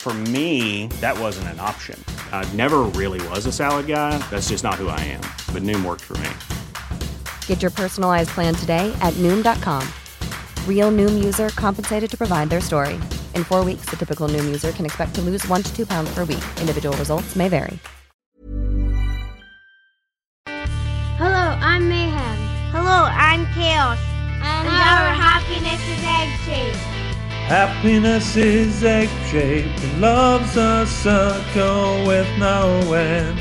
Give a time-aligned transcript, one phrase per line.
[0.00, 2.02] For me, that wasn't an option.
[2.32, 4.16] I never really was a salad guy.
[4.30, 5.20] That's just not who I am.
[5.52, 6.30] But Noom worked for me.
[7.46, 9.86] Get your personalized plan today at Noom.com.
[10.66, 12.94] Real Noom user compensated to provide their story.
[13.34, 16.08] In four weeks, the typical Noom user can expect to lose one to two pounds
[16.14, 16.44] per week.
[16.58, 17.78] Individual results may vary.
[21.18, 22.38] Hello, I'm Mayhem.
[22.72, 23.98] Hello, I'm Chaos.
[24.40, 26.99] And, our happiness is egg shaped.
[27.50, 33.40] Happiness is egg shaped and love's a circle with no end.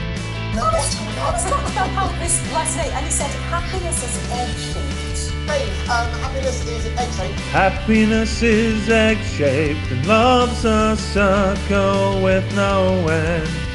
[0.57, 5.47] I was talking about this last night and he said happiness is egg shaped.
[5.47, 7.39] Hey, um, happiness is egg shaped.
[7.51, 13.68] Happiness is egg shaped and love's a circle with no end.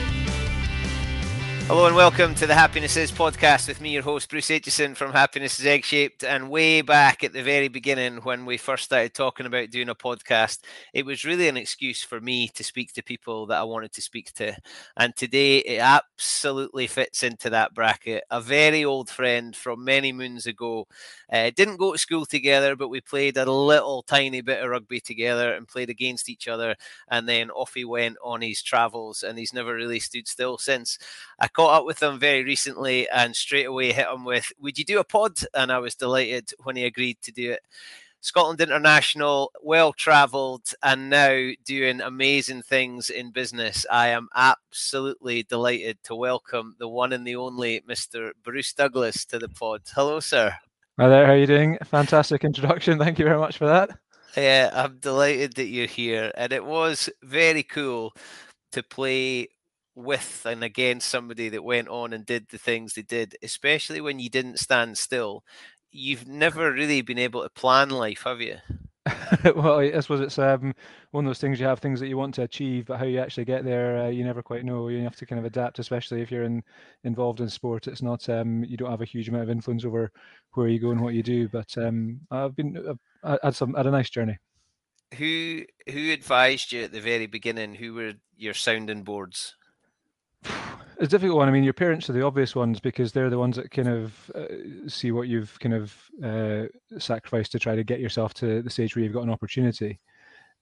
[1.67, 5.13] Hello and welcome to the Happiness Is podcast with me, your host Bruce Aitchison from
[5.13, 6.23] Happiness is Egg Shaped.
[6.23, 9.95] And way back at the very beginning, when we first started talking about doing a
[9.95, 10.59] podcast,
[10.93, 14.03] it was really an excuse for me to speak to people that I wanted to
[14.03, 14.55] speak to.
[14.99, 18.25] And today it absolutely fits into that bracket.
[18.31, 20.87] A very old friend from many moons ago.
[21.33, 25.01] Uh, didn't go to school together, but we played a little tiny bit of rugby
[25.01, 26.77] together and played against each other.
[27.09, 30.99] And then off he went on his travels, and he's never really stood still since.
[31.41, 34.85] I caught up with him very recently and straight away hit him with, Would you
[34.85, 35.39] do a pod?
[35.55, 37.63] And I was delighted when he agreed to do it.
[38.21, 43.85] Scotland International, well travelled, and now doing amazing things in business.
[43.91, 48.33] I am absolutely delighted to welcome the one and the only Mr.
[48.43, 49.83] Bruce Douglas to the pod.
[49.95, 50.55] Hello, sir.
[50.99, 51.77] Hi there, how are you doing?
[51.85, 52.99] Fantastic introduction.
[52.99, 53.91] Thank you very much for that.
[54.39, 56.33] Yeah, I'm delighted that you're here.
[56.35, 58.15] And it was very cool
[58.73, 59.49] to play
[59.95, 64.19] with and against somebody that went on and did the things they did, especially when
[64.19, 65.45] you didn't stand still.
[65.91, 68.57] You've never really been able to plan life, have you?
[69.57, 70.75] well, I suppose it's um,
[71.11, 73.21] one of those things you have things that you want to achieve, but how you
[73.21, 74.89] actually get there, uh, you never quite know.
[74.89, 76.63] You have to kind of adapt, especially if you're in,
[77.05, 77.87] involved in sport.
[77.87, 80.11] It's not um, you don't have a huge amount of influence over
[80.55, 81.49] where you go and what you do.
[81.49, 84.39] But um, I've been uh, had some had a nice journey.
[85.19, 87.75] Who who advised you at the very beginning?
[87.75, 89.55] Who were your sounding boards?
[90.45, 91.49] It's a difficult one.
[91.49, 94.31] I mean, your parents are the obvious ones because they're the ones that kind of
[94.35, 96.67] uh, see what you've kind of uh,
[96.99, 99.99] sacrificed to try to get yourself to the stage where you've got an opportunity.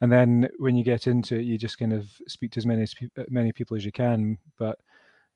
[0.01, 2.87] And then when you get into it, you just kind of speak to as many
[3.19, 4.39] uh, many people as you can.
[4.59, 4.79] But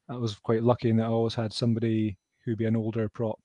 [0.09, 3.39] I was quite lucky in that I always had somebody who'd be an older prop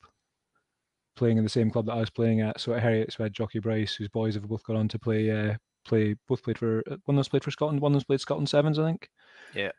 [1.17, 2.61] playing in the same club that I was playing at.
[2.61, 5.29] So at Heriots, we had Jockey Bryce, whose boys have both gone on to play
[5.29, 8.47] uh, play both played for one of played for Scotland, one of those played Scotland
[8.47, 9.09] Sevens, I think.
[9.53, 9.71] Yeah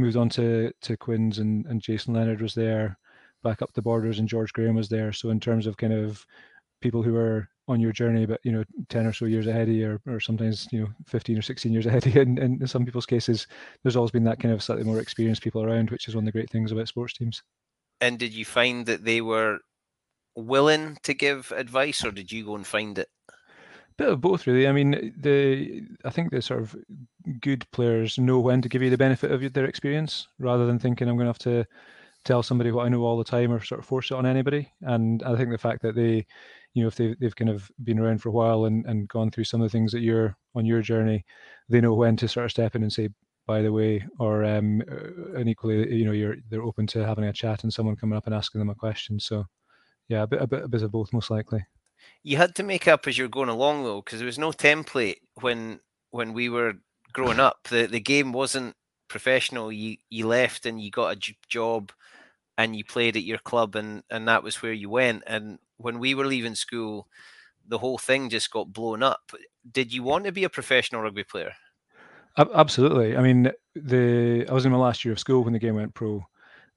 [0.00, 2.98] moved on to to Quins and, and Jason Leonard was there,
[3.42, 5.12] back up the borders and George Graham was there.
[5.12, 6.24] So in terms of kind of
[6.80, 9.74] people who were on your journey, but you know, ten or so years ahead of
[9.74, 12.20] you, or, or sometimes you know, fifteen or sixteen years ahead of you.
[12.22, 13.46] In, in some people's cases,
[13.82, 16.26] there's always been that kind of slightly more experienced people around, which is one of
[16.26, 17.42] the great things about sports teams.
[18.00, 19.58] And did you find that they were
[20.34, 23.08] willing to give advice, or did you go and find it?
[24.00, 26.74] Bit of both really i mean the i think the sort of
[27.40, 31.08] good players know when to give you the benefit of their experience rather than thinking
[31.08, 31.66] i'm going to have to
[32.24, 34.70] tell somebody what i know all the time or sort of force it on anybody
[34.82, 36.24] and i think the fact that they
[36.74, 39.30] you know if they've, they've kind of been around for a while and, and gone
[39.30, 41.24] through some of the things that you're on your journey
[41.68, 43.08] they know when to sort of step in and say
[43.46, 47.24] by the way, or um, uh, and equally, you know, you're they're open to having
[47.24, 49.18] a chat and someone coming up and asking them a question.
[49.18, 49.44] So,
[50.06, 51.66] yeah, a bit, a bit, a bit of both, most likely.
[52.22, 55.16] You had to make up as you're going along though, because there was no template
[55.40, 55.80] when
[56.10, 56.74] when we were
[57.12, 57.68] growing up.
[57.68, 58.76] The the game wasn't
[59.08, 59.72] professional.
[59.72, 61.92] You you left and you got a job,
[62.58, 65.24] and you played at your club, and and that was where you went.
[65.26, 67.08] And when we were leaving school,
[67.66, 69.32] the whole thing just got blown up.
[69.70, 71.52] Did you want to be a professional rugby player?
[72.36, 73.16] Absolutely.
[73.16, 75.94] I mean, the I was in my last year of school when the game went
[75.94, 76.24] pro,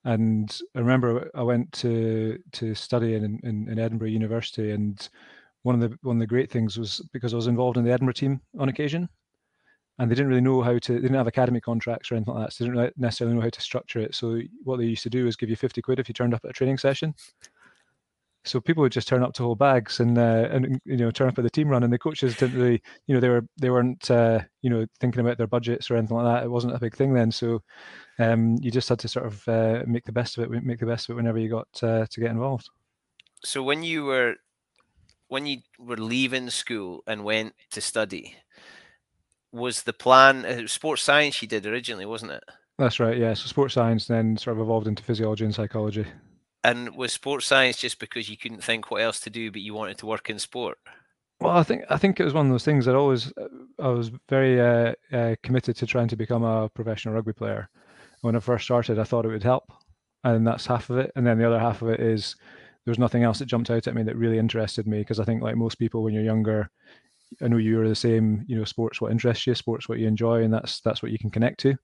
[0.06, 5.08] and I remember I went to to study in, in, in Edinburgh University, and
[5.64, 7.92] one of the one of the great things was because I was involved in the
[7.92, 9.08] Edinburgh team on occasion,
[10.00, 10.94] and they didn't really know how to.
[10.94, 13.50] They didn't have academy contracts or anything like that, so they didn't necessarily know how
[13.50, 14.14] to structure it.
[14.14, 16.44] So what they used to do is give you fifty quid if you turned up
[16.44, 17.16] at a training session.
[18.46, 21.30] So people would just turn up to hold bags and uh, and you know turn
[21.30, 23.70] up at the team run, and the coaches didn't really you know they were they
[23.70, 26.44] weren't uh, you know thinking about their budgets or anything like that.
[26.44, 27.64] It wasn't a big thing then, so
[28.20, 30.86] um, you just had to sort of uh, make the best of it, make the
[30.86, 32.70] best of it whenever you got uh, to get involved.
[33.44, 34.36] So when you were
[35.28, 38.36] when you were leaving school and went to study,
[39.52, 42.44] was the plan uh, sports science you did originally, wasn't it?
[42.78, 43.18] That's right.
[43.18, 43.34] Yeah.
[43.34, 46.06] So sports science then sort of evolved into physiology and psychology.
[46.64, 49.74] And was sports science just because you couldn't think what else to do, but you
[49.74, 50.78] wanted to work in sport?
[51.40, 53.34] Well, I think I think it was one of those things that always
[53.80, 57.70] I was very uh, uh, committed to trying to become a professional rugby player.
[58.24, 59.72] When I first started, I thought it would help,
[60.24, 61.12] and that's half of it.
[61.16, 62.38] And then the other half of it is
[62.86, 65.42] there's nothing else that jumped out at me that really interested me because I think
[65.42, 66.70] like most people when you're younger,
[67.42, 68.46] I know you are the same.
[68.48, 71.20] You know, sports what interests you, sports what you enjoy, and that's that's what you
[71.20, 71.76] can connect to.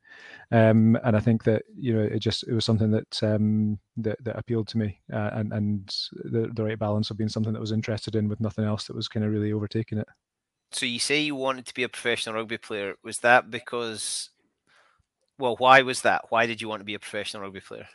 [0.51, 4.23] Um, and I think that you know it just it was something that um, that,
[4.23, 7.59] that appealed to me, uh, and and the the right balance of being something that
[7.59, 10.07] was interested in with nothing else that was kind of really overtaking it.
[10.71, 12.95] So you say you wanted to be a professional rugby player.
[13.03, 14.29] Was that because?
[15.39, 16.25] Well, why was that?
[16.29, 17.87] Why did you want to be a professional rugby player?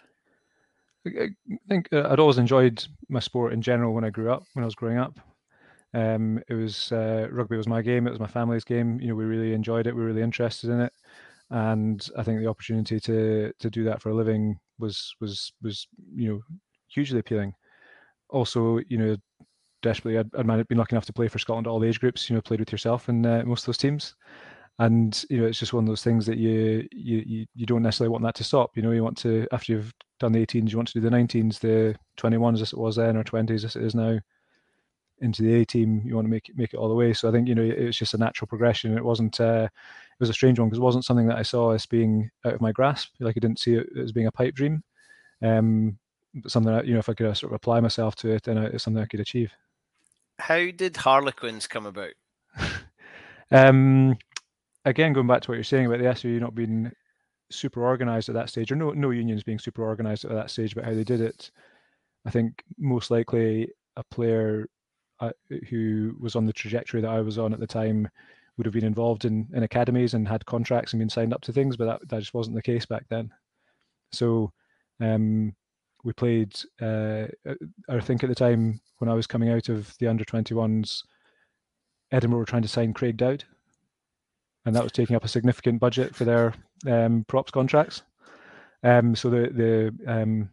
[1.06, 1.28] I
[1.68, 4.44] think uh, I'd always enjoyed my sport in general when I grew up.
[4.54, 5.20] When I was growing up,
[5.92, 8.06] um, it was uh, rugby was my game.
[8.06, 8.98] It was my family's game.
[8.98, 9.94] You know, we really enjoyed it.
[9.94, 10.92] We were really interested in it,
[11.50, 15.86] and I think the opportunity to to do that for a living was was was
[16.14, 16.40] you know
[16.88, 17.52] hugely appealing.
[18.30, 19.16] Also, you know,
[19.82, 22.30] desperately, I'd, I'd been lucky enough to play for Scotland all age groups.
[22.30, 24.14] You know, played with yourself in uh, most of those teams,
[24.78, 28.10] and you know, it's just one of those things that you you you don't necessarily
[28.10, 28.76] want that to stop.
[28.76, 31.14] You know, you want to after you've done the 18s, you want to do the
[31.14, 34.18] 19s, the 21s as it was then, or 20s as it is now
[35.20, 37.12] into the A team, you want to make it make it all the way.
[37.12, 38.96] So I think you know it was just a natural progression.
[38.96, 39.40] It wasn't.
[39.40, 42.30] Uh, it was a strange one because it wasn't something that I saw as being
[42.44, 43.10] out of my grasp.
[43.20, 44.82] Like I didn't see it as being a pipe dream.
[45.42, 45.98] Um,
[46.34, 48.44] but something that you know, if I could uh, sort of apply myself to it,
[48.44, 49.52] then it's something I could achieve.
[50.38, 52.12] How did Harlequins come about?
[53.50, 54.16] um,
[54.84, 56.90] again, going back to what you're saying about the SRU not being
[57.50, 60.74] super organized at that stage, or no no unions being super organized at that stage,
[60.74, 61.50] but how they did it.
[62.26, 64.68] I think most likely a player
[65.20, 65.30] uh,
[65.68, 68.08] who was on the trajectory that I was on at the time
[68.56, 71.52] would have been involved in, in academies and had contracts and been signed up to
[71.52, 73.30] things, but that, that just wasn't the case back then.
[74.12, 74.52] So
[75.00, 75.54] um,
[76.04, 77.26] we played, uh,
[77.88, 81.02] I think at the time when I was coming out of the under 21s,
[82.12, 83.44] Edinburgh were trying to sign Craig Dowd,
[84.66, 86.54] and that was taking up a significant budget for their
[86.86, 88.02] um, props contracts.
[88.82, 89.48] Um, so the
[90.06, 90.50] the um,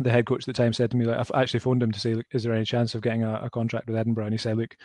[0.00, 2.00] the head coach at the time said to me, like, I've actually phoned him to
[2.00, 4.26] say, look, is there any chance of getting a, a, contract with Edinburgh?
[4.26, 4.76] And he said, look,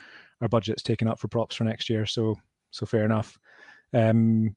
[0.41, 2.35] our budget's taken up for props for next year, so
[2.71, 3.37] so fair enough.
[3.93, 4.55] Um,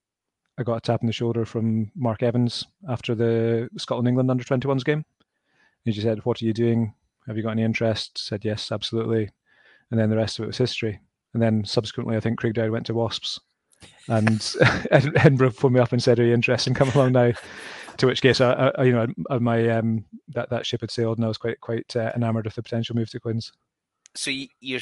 [0.59, 4.45] I got a tap on the shoulder from Mark Evans after the Scotland England under
[4.45, 5.05] 21s game.
[5.85, 6.95] He just said, "What are you doing?
[7.27, 9.29] Have you got any interest?" Said yes, absolutely.
[9.91, 10.99] And then the rest of it was history.
[11.35, 13.39] And then subsequently, I think Craig Dowd went to Wasps,
[14.09, 14.55] and
[14.91, 17.33] Edinburgh phoned me up and said, "Are you interested in coming along now?"
[17.99, 19.07] to which case, I, I you know,
[19.41, 22.55] my um, that that ship had sailed, and I was quite quite uh, enamoured of
[22.55, 23.53] the potential move to Quins.
[24.15, 24.31] So
[24.61, 24.81] you're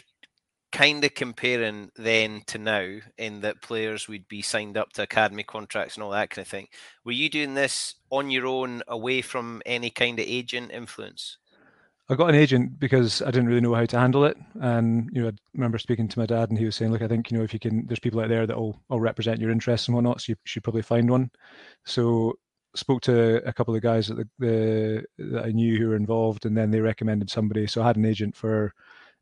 [0.72, 5.44] kind of comparing then to now, in that players would be signed up to academy
[5.44, 6.68] contracts and all that kind of thing.
[7.04, 11.38] Were you doing this on your own, away from any kind of agent influence?
[12.08, 15.22] I got an agent because I didn't really know how to handle it, and you
[15.22, 17.38] know, I remember speaking to my dad, and he was saying, "Look, I think you
[17.38, 19.94] know if you can, there's people out there that will, will represent your interests and
[19.94, 21.30] whatnot, so you should probably find one."
[21.84, 22.38] So
[22.76, 26.44] spoke to a couple of guys that the, the, that I knew who were involved,
[26.44, 27.66] and then they recommended somebody.
[27.66, 28.74] So I had an agent for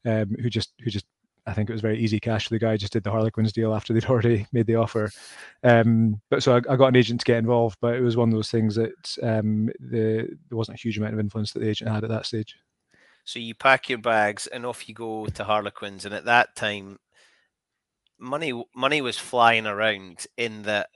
[0.04, 1.06] um, who just who just
[1.46, 2.76] I think it was very easy cash for the guy.
[2.76, 5.10] Just did the Harlequins deal after they'd already made the offer.
[5.62, 8.28] Um, but so I, I, got an agent to get involved, but it was one
[8.28, 11.68] of those things that um, the, there wasn't a huge amount of influence that the
[11.68, 12.56] agent had at that stage.
[13.24, 16.98] So you pack your bags and off you go to Harlequins, and at that time,
[18.18, 20.88] money money was flying around in that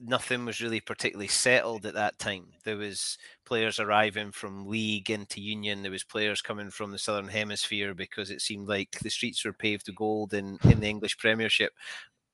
[0.00, 2.46] nothing was really particularly settled at that time.
[2.64, 5.82] There was players arriving from league into union.
[5.82, 9.52] There was players coming from the southern hemisphere because it seemed like the streets were
[9.52, 11.72] paved with gold in in the English Premiership.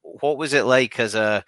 [0.03, 1.45] What was it like as a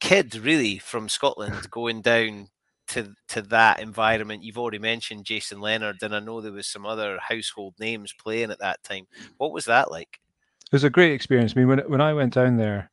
[0.00, 2.48] kid, really, from Scotland going down
[2.88, 4.42] to to that environment?
[4.42, 8.50] You've already mentioned Jason Leonard, and I know there was some other household names playing
[8.50, 9.06] at that time.
[9.38, 10.20] What was that like?
[10.66, 11.54] It was a great experience.
[11.54, 12.90] I mean, when when I went down there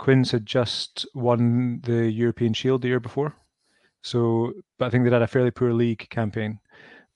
[0.00, 3.36] Quins had just won the European Shield the year before.
[4.02, 6.58] So, but I think they'd had a fairly poor league campaign.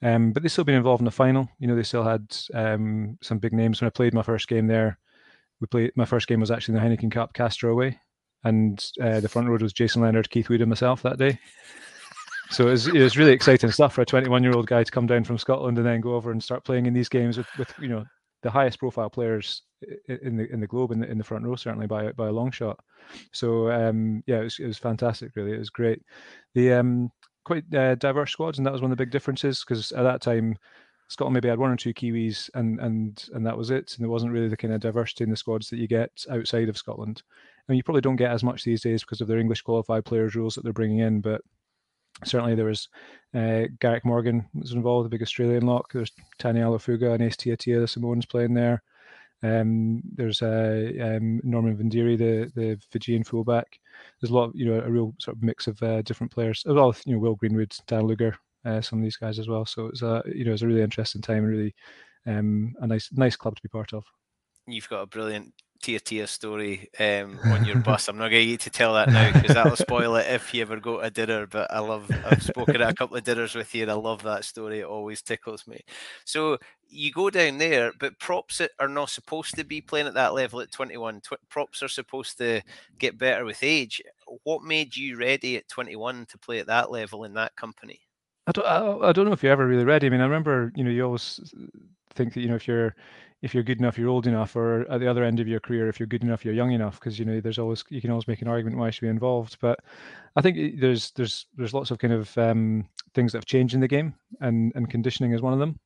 [0.02, 1.48] Um, but they still been involved in the final.
[1.58, 3.80] You know, they still had um, some big names.
[3.80, 4.98] When I played my first game there,
[5.60, 5.92] we played.
[5.96, 7.98] My first game was actually in the Heineken Cup, Castres away,
[8.44, 11.38] and uh, the front row was Jason Leonard, Keith Wood, and myself that day.
[12.50, 14.90] So it was, it was really exciting stuff for a 21 year old guy to
[14.90, 17.48] come down from Scotland and then go over and start playing in these games with,
[17.58, 18.04] with you know
[18.42, 19.62] the highest profile players
[20.08, 22.32] in the in the globe in the in the front row certainly by by a
[22.32, 22.78] long shot.
[23.32, 25.34] So um, yeah, it was, it was fantastic.
[25.34, 26.02] Really, it was great.
[26.54, 27.10] The um,
[27.44, 30.20] quite uh, diverse squads, and that was one of the big differences because at that
[30.20, 30.56] time.
[31.08, 33.94] Scotland maybe had one or two Kiwis, and and and that was it.
[33.94, 36.70] And there wasn't really the kind of diversity in the squads that you get outside
[36.70, 37.22] of Scotland.
[37.66, 40.04] I mean, you probably don't get as much these days because of their English qualified
[40.04, 41.20] players rules that they're bringing in.
[41.20, 41.40] But
[42.24, 42.88] certainly there was
[43.34, 45.92] uh, Garrick Morgan was involved, the big Australian lock.
[45.92, 48.82] There's Tani Alofuga and Ace Tia Tia, the playing there.
[49.42, 53.78] Um, there's uh, um, Norman Vindiri, the the Fijian fullback.
[54.20, 56.64] There's a lot, of, you know, a real sort of mix of uh, different players,
[56.66, 59.66] as well you know Will Greenwood, Dan Luger, uh, some of these guys as well.
[59.66, 61.74] So it's a you know it's a really interesting time and really
[62.26, 64.04] um, a nice nice club to be part of.
[64.66, 65.52] You've got a brilliant
[65.84, 68.08] Tia Tia story um, on your bus.
[68.08, 70.62] I'm not going to get to tell that now because that'll spoil it if you
[70.62, 71.46] ever go to a dinner.
[71.46, 74.22] But I love, I've spoken at a couple of dinners with you and I love
[74.22, 74.80] that story.
[74.80, 75.80] It always tickles me.
[76.24, 76.56] So
[76.88, 80.62] you go down there, but props are not supposed to be playing at that level
[80.62, 81.20] at 21.
[81.20, 82.62] Tw- props are supposed to
[82.98, 84.00] get better with age.
[84.44, 88.00] What made you ready at 21 to play at that level in that company?
[88.46, 90.06] I don't, I, I don't know if you're ever really ready.
[90.06, 91.40] I mean, I remember, you know, you always
[92.14, 92.94] think that, you know, if you're,
[93.44, 95.86] if you're good enough, you're old enough, or at the other end of your career,
[95.86, 98.26] if you're good enough, you're young enough, because you know there's always you can always
[98.26, 99.58] make an argument why you should be involved.
[99.60, 99.80] But
[100.34, 103.80] I think there's there's there's lots of kind of um, things that have changed in
[103.80, 105.78] the game, and and conditioning is one of them.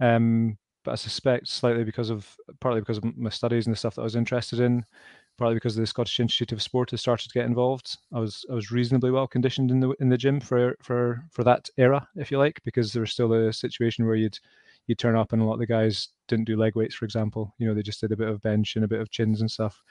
[0.00, 3.94] Um, but I suspect slightly because of partly because of my studies and the stuff
[3.94, 4.84] that I was interested in,
[5.38, 7.96] partly because the Scottish Institute of Sport has started to get involved.
[8.12, 11.44] I was I was reasonably well conditioned in the in the gym for for for
[11.44, 14.40] that era, if you like, because there was still a situation where you'd
[14.86, 17.54] you turn up and a lot of the guys didn't do leg weights, for example.
[17.58, 19.50] You know, they just did a bit of bench and a bit of chins and
[19.50, 19.82] stuff.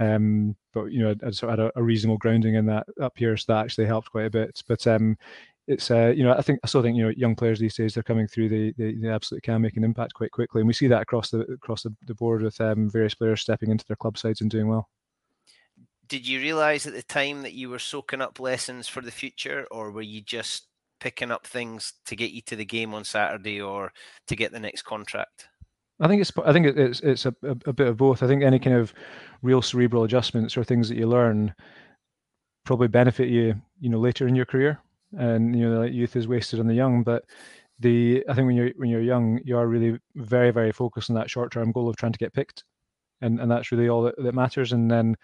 [0.00, 3.16] Um, but you know, I sort of had a, a, reasonable grounding in that up
[3.16, 4.62] here, so that actually helped quite a bit.
[4.66, 5.16] But um,
[5.68, 7.94] it's uh, you know, I think I still think you know, young players these days
[7.94, 8.48] they're coming through.
[8.48, 11.30] They they, they absolutely can make an impact quite quickly, and we see that across
[11.30, 14.50] the across the, the board with um, various players stepping into their club sides and
[14.50, 14.88] doing well
[16.08, 19.66] did you realize at the time that you were soaking up lessons for the future
[19.70, 20.66] or were you just
[21.02, 23.92] picking up things to get you to the game on Saturday or
[24.28, 25.48] to get the next contract?
[26.00, 28.22] I think it's I think it's it's a, a, bit of both.
[28.22, 28.94] I think any kind of
[29.42, 31.54] real cerebral adjustments or things that you learn
[32.64, 34.80] probably benefit you, you know, later in your career.
[35.18, 37.24] And you know, youth is wasted on the young, but
[37.80, 41.16] the I think when you're when you're young, you are really very very focused on
[41.16, 42.62] that short term goal of trying to get picked,
[43.20, 44.72] and and that's really all that, that matters.
[44.72, 45.16] And then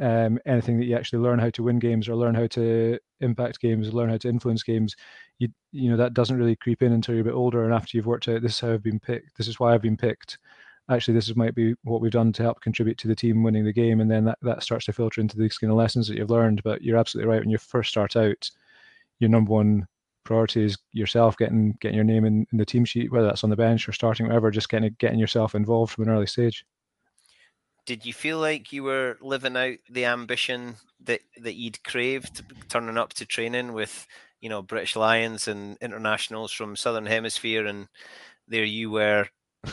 [0.00, 3.60] um, anything that you actually learn how to win games or learn how to impact
[3.60, 4.96] games, learn how to influence games,
[5.38, 7.96] you you know that doesn't really creep in until you're a bit older and after
[7.96, 10.38] you've worked out this is how I've been picked, this is why I've been picked.
[10.90, 13.64] Actually, this is, might be what we've done to help contribute to the team winning
[13.64, 16.16] the game, and then that, that starts to filter into the kind of lessons that
[16.16, 16.62] you've learned.
[16.64, 17.40] But you're absolutely right.
[17.40, 18.50] When you first start out,
[19.20, 19.86] your number one
[20.24, 23.50] priority is yourself getting getting your name in, in the team sheet, whether that's on
[23.50, 24.50] the bench or starting, whatever.
[24.50, 26.64] Just getting getting yourself involved from an early stage
[27.86, 32.98] did you feel like you were living out the ambition that that you'd craved turning
[32.98, 34.06] up to training with
[34.40, 37.88] you know british lions and internationals from southern hemisphere and
[38.48, 39.26] there you were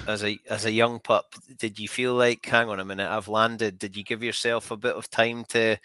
[0.07, 1.33] as a as a young pup?
[1.57, 4.77] Did you feel like hang on a minute i've landed did you give yourself a
[4.77, 5.77] bit of time to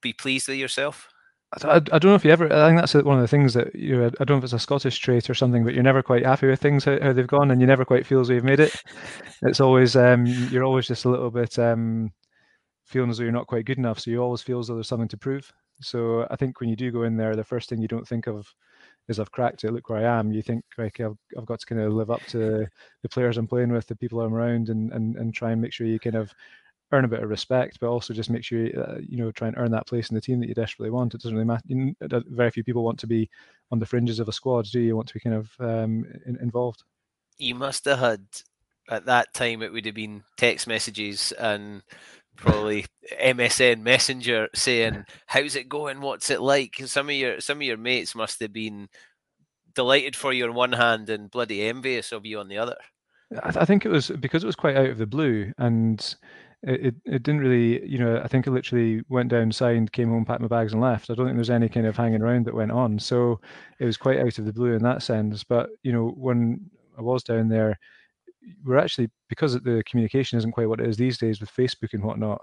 [0.00, 1.08] be pleased with yourself
[1.52, 2.52] I, I don't know if you ever.
[2.52, 3.96] I think that's one of the things that you.
[3.96, 6.24] Know, I don't know if it's a Scottish trait or something, but you're never quite
[6.24, 8.44] happy with things how, how they've gone, and you never quite feel as though you've
[8.44, 8.74] made it.
[9.42, 12.12] It's always um, you're always just a little bit um,
[12.84, 13.98] feeling as though you're not quite good enough.
[13.98, 15.52] So you always feel as though there's something to prove.
[15.80, 18.28] So I think when you do go in there, the first thing you don't think
[18.28, 18.46] of
[19.08, 19.72] is I've cracked it.
[19.72, 20.30] Look where I am.
[20.30, 22.66] You think like I've, I've got to kind of live up to
[23.02, 25.72] the players I'm playing with, the people I'm around, and and and try and make
[25.72, 26.32] sure you kind of
[26.92, 29.56] earn a bit of respect, but also just make sure uh, you know try and
[29.56, 31.14] earn that place in the team that you desperately want.
[31.14, 31.62] It doesn't really matter.
[31.66, 33.28] You know, very few people want to be
[33.70, 34.66] on the fringes of a squad.
[34.66, 36.82] Do you want to be kind of um, in, involved?
[37.38, 38.26] You must have had
[38.88, 39.62] at that time.
[39.62, 41.82] It would have been text messages and
[42.36, 42.86] probably
[43.22, 46.00] MSN Messenger saying, "How's it going?
[46.00, 48.88] What's it like?" Some of your some of your mates must have been
[49.74, 52.76] delighted for you on one hand and bloody envious of you on the other.
[53.44, 56.14] I, th- I think it was because it was quite out of the blue, and
[56.62, 60.24] it, it, didn't really, you know, I think I literally went down, signed, came home,
[60.24, 61.08] packed my bags, and left.
[61.08, 62.98] I don't think there's any kind of hanging around that went on.
[62.98, 63.40] So
[63.78, 65.42] it was quite out of the blue in that sense.
[65.42, 67.78] But you know, when I was down there,
[68.64, 72.04] we're actually because the communication isn't quite what it is these days with Facebook and
[72.04, 72.42] whatnot.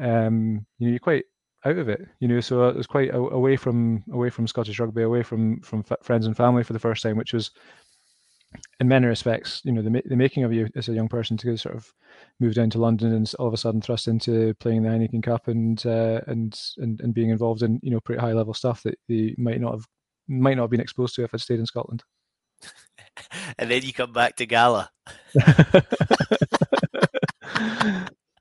[0.00, 1.24] Um, you know, you're quite
[1.66, 2.40] out of it, you know.
[2.40, 6.36] So it was quite away from away from Scottish rugby, away from from friends and
[6.36, 7.50] family for the first time, which was
[8.80, 11.56] in many respects, you know, the the making of you as a young person to
[11.56, 11.92] sort of
[12.40, 15.48] move down to London and all of a sudden thrust into playing the Heineken Cup
[15.48, 18.98] and uh, and and and being involved in you know pretty high level stuff that
[19.08, 19.86] you might not have
[20.28, 22.02] might not have been exposed to if I'd stayed in Scotland.
[23.58, 24.90] and then you come back to Gala.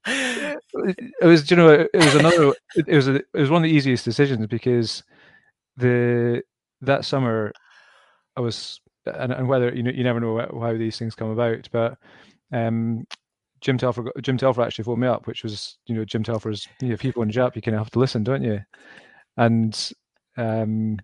[0.08, 2.54] it was, you know, it was another.
[2.76, 5.04] It was a, it was one of the easiest decisions because
[5.78, 6.42] the
[6.82, 7.52] that summer
[8.36, 11.68] I was and, and whether you know you never know how these things come about,
[11.72, 11.98] but
[12.52, 13.06] um,
[13.62, 16.90] Jim Telfer Jim Telfer actually phoned me up, which was you know Jim Telfer's you
[16.90, 18.62] know people in Jap you kind of have to listen, don't you?
[19.38, 19.92] And
[20.38, 20.98] um,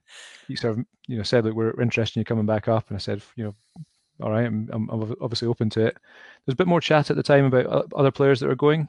[0.48, 2.96] he sort of you know said that we're interested in you coming back up, and
[2.96, 3.56] I said you know
[4.22, 5.98] all right, I'm, I'm obviously open to it.
[6.46, 8.88] There's a bit more chat at the time about other players that are going.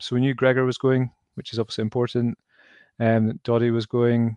[0.00, 2.38] So we knew Gregor was going, which is obviously important.
[3.00, 4.36] Um, Doddie was going.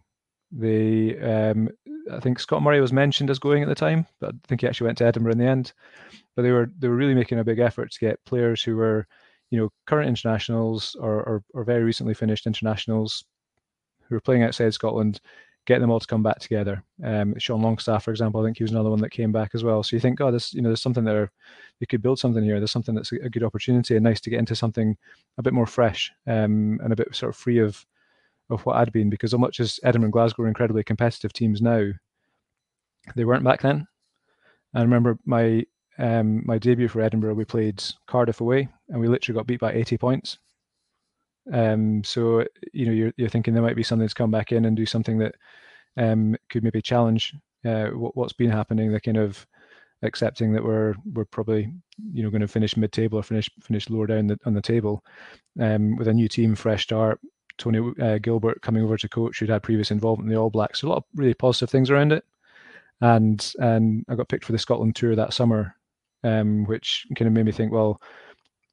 [0.52, 1.70] The um,
[2.12, 4.68] I think Scott Murray was mentioned as going at the time, but I think he
[4.68, 5.74] actually went to Edinburgh in the end.
[6.36, 9.08] But they were they were really making a big effort to get players who were,
[9.50, 13.24] you know, current internationals or or, or very recently finished internationals
[14.04, 15.22] who were playing outside Scotland
[15.68, 16.84] get them all to come back together.
[17.04, 19.64] Um, Shaun Longstaff, for example, I think he was another one that came back as
[19.64, 19.84] well.
[19.84, 21.32] So you think, oh, this, you know, there's something there.
[21.80, 22.60] You could build something here.
[22.60, 24.98] There's something that's a, a good opportunity and nice to get into something
[25.38, 27.86] a bit more fresh um, and a bit sort of free of
[28.52, 29.10] of what I'd been.
[29.10, 31.92] Because as much as Edinburgh and Glasgow are incredibly competitive teams now,
[33.16, 33.88] they weren't back then.
[34.74, 35.66] I remember my
[35.98, 39.74] um, my debut for Edinburgh, we played Cardiff away, and we literally got beat by
[39.74, 40.38] 80 points.
[41.52, 44.66] Um, so you know you're you're thinking there might be something to come back in
[44.66, 45.36] and do something that
[45.98, 47.34] um, could maybe challenge
[47.66, 48.92] uh, what, what's been happening.
[48.92, 49.46] The kind of
[50.04, 51.72] accepting that we're we're probably
[52.14, 54.62] you know going to finish mid table or finish finish lower down the, on the
[54.62, 55.04] table
[55.60, 57.20] um, with a new team, fresh start.
[57.62, 60.82] Tony uh, Gilbert coming over to coach who'd had previous involvement in the All Blacks.
[60.82, 62.26] So a lot of really positive things around it.
[63.02, 65.76] And and I got picked for the Scotland tour that summer,
[66.24, 68.02] um, which kind of made me think, well,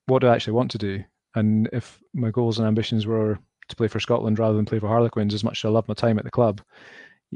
[0.07, 1.05] what do I actually want to do?
[1.35, 4.89] And if my goals and ambitions were to play for Scotland rather than play for
[4.89, 6.63] Harlequins, as much as I love my time at the club,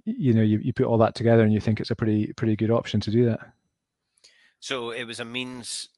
[0.05, 2.57] you know, you, you put all that together and you think it's a pretty pretty
[2.57, 3.41] good option to do that.
[4.61, 5.89] So it was a means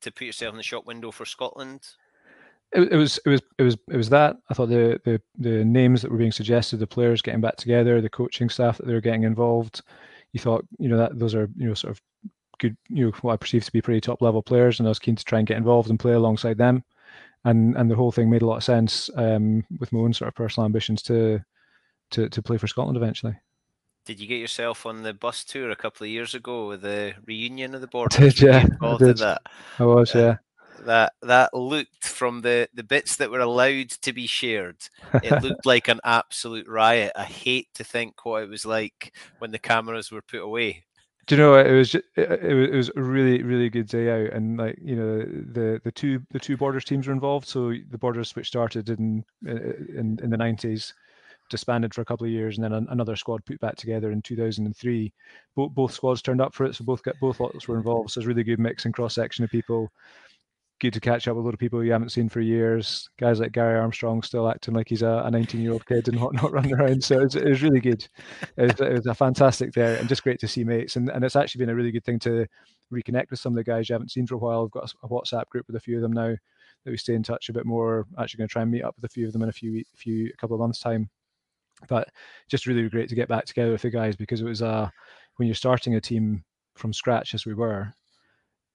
[0.00, 1.80] to put yourself in the shop window for Scotland.
[2.72, 5.64] It, it, was it was it was it was that I thought the, the the
[5.64, 8.94] names that were being suggested, the players getting back together, the coaching staff that they
[8.94, 9.82] were getting involved.
[10.32, 12.02] You thought you know that those are you know sort of
[12.58, 14.98] good you know what I perceive to be pretty top level players, and I was
[14.98, 16.84] keen to try and get involved and play alongside them
[17.44, 20.28] and and the whole thing made a lot of sense um, with my own sort
[20.28, 21.40] of personal ambitions to
[22.10, 23.36] to to play for Scotland eventually.
[24.04, 27.14] Did you get yourself on the bus tour a couple of years ago with the
[27.26, 28.10] reunion of the board?
[28.12, 29.18] Did yeah, I did.
[29.18, 29.42] That?
[29.78, 30.36] I was uh, yeah.
[30.84, 34.76] That that looked from the the bits that were allowed to be shared.
[35.22, 37.12] It looked like an absolute riot.
[37.16, 40.84] I hate to think what it was like when the cameras were put away
[41.28, 44.32] do you know it was just, it, it, was a really really good day out
[44.32, 47.98] and like you know the the two the two borders teams were involved so the
[47.98, 50.92] borders which started in in, in the 90s
[51.50, 55.12] disbanded for a couple of years and then another squad put back together in 2003
[55.54, 58.20] both both squads turned up for it so both got both lots were involved so
[58.20, 59.90] it's a really good mix and cross section of people
[60.80, 63.08] good to catch up with a lot of people you haven't seen for years.
[63.18, 66.52] Guys like Gary Armstrong still acting like he's a 19 year old kid and whatnot
[66.52, 67.02] running around.
[67.02, 68.06] So it was, it was really good.
[68.56, 70.96] It was, it was, a fantastic day and just great to see mates.
[70.96, 72.46] And, and it's actually been a really good thing to
[72.92, 74.64] reconnect with some of the guys you haven't seen for a while.
[74.64, 76.34] I've got a WhatsApp group with a few of them now
[76.84, 78.06] that we stay in touch a bit more.
[78.18, 79.82] Actually, going to try and meet up with a few of them in a few,
[79.96, 81.10] few, a couple of months' time.
[81.88, 82.08] But
[82.48, 84.88] just really great to get back together with the guys because it was uh,
[85.36, 87.92] when you're starting a team from scratch as we were,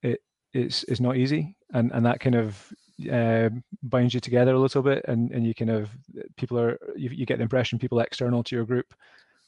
[0.02, 0.22] it
[0.54, 2.74] it's it's not easy, and and that kind of
[3.12, 3.50] uh,
[3.84, 5.90] binds you together a little bit, and and you kind of
[6.38, 8.94] people are you, you get the impression people external to your group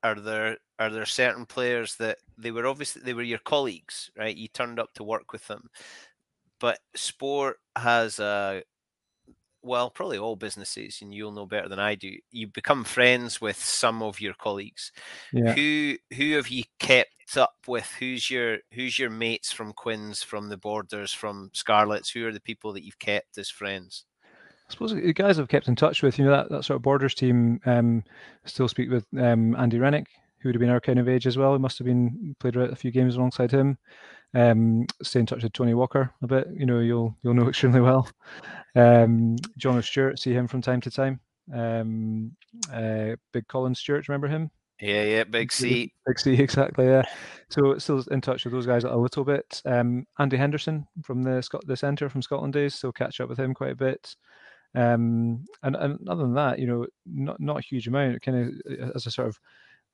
[0.02, 4.36] are there are there certain players that they were obviously they were your colleagues, right?
[4.36, 5.68] You turned up to work with them,
[6.58, 8.62] but sport has a
[9.62, 12.16] well, probably all businesses, and you'll know better than I do.
[12.30, 14.92] You become friends with some of your colleagues.
[15.32, 15.52] Yeah.
[15.52, 17.86] Who who have you kept up with?
[17.98, 22.10] Who's your who's your mates from Quins, from the Borders, from Scarlets?
[22.10, 24.04] Who are the people that you've kept as friends?
[24.68, 26.82] I suppose the guys I've kept in touch with, you know, that, that sort of
[26.82, 27.60] Borders team.
[27.66, 28.04] Um,
[28.44, 30.06] still speak with um, Andy Rennick,
[30.38, 31.52] who would have been our kind of age as well.
[31.52, 33.78] He must have been played a few games alongside him.
[34.34, 36.48] Um, stay in touch with Tony Walker a bit.
[36.54, 38.08] You know, you'll you'll know extremely well.
[38.74, 41.20] Um, John Stewart, see him from time to time.
[41.52, 42.32] Um,
[42.72, 44.50] uh, Big Colin Stewart, remember him?
[44.80, 45.92] Yeah, yeah, Big C.
[46.06, 46.86] Big C, exactly.
[46.86, 47.02] Yeah.
[47.50, 49.60] So still in touch with those guys a little bit.
[49.64, 53.38] Um, Andy Henderson from the Scot the centre from Scotland days, so catch up with
[53.38, 54.14] him quite a bit.
[54.74, 58.22] Um, and, and other than that, you know, not not a huge amount.
[58.22, 59.38] Kind of as a sort of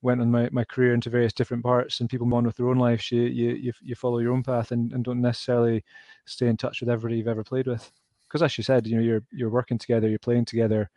[0.07, 2.69] went on my, my career into various different parts and people move on with their
[2.69, 5.85] own lives you you you, follow your own path and, and don't necessarily
[6.27, 7.91] stay in touch with everybody you've ever played with.
[8.27, 10.89] Because as you said you know you're you're working together you're playing together.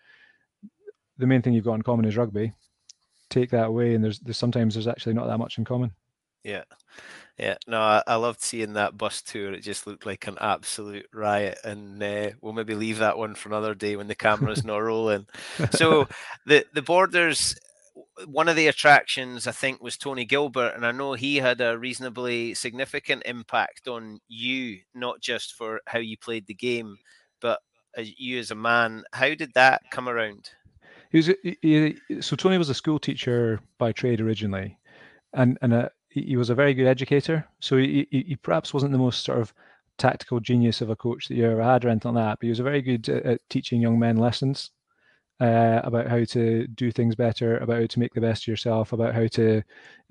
[1.18, 2.54] The main thing you've got in common is rugby.
[3.30, 5.92] Take that away and there's, there's sometimes there's actually not that much in common.
[6.44, 6.64] Yeah.
[7.38, 7.56] Yeah.
[7.68, 9.54] No I, I loved seeing that bus tour.
[9.54, 11.58] It just looked like an absolute riot.
[11.64, 15.26] And uh, we'll maybe leave that one for another day when the camera's not rolling.
[15.72, 16.08] So
[16.46, 17.56] the the borders
[18.26, 21.78] one of the attractions I think was Tony Gilbert, and I know he had a
[21.78, 26.98] reasonably significant impact on you, not just for how you played the game,
[27.42, 27.60] but
[27.96, 29.04] as you as a man.
[29.14, 30.50] How did that come around?
[31.12, 31.32] He was
[31.62, 34.78] he, so Tony was a school teacher by trade originally,
[35.34, 37.48] and and uh, a, he was a very good educator.
[37.60, 39.54] So he, he, perhaps wasn't the most sort of
[39.98, 42.50] tactical genius of a coach that you ever had or anything like that, but he
[42.50, 44.72] was a very good at, at teaching young men lessons
[45.40, 48.94] uh, about how to do things better, about how to make the best of yourself,
[48.94, 49.62] about how to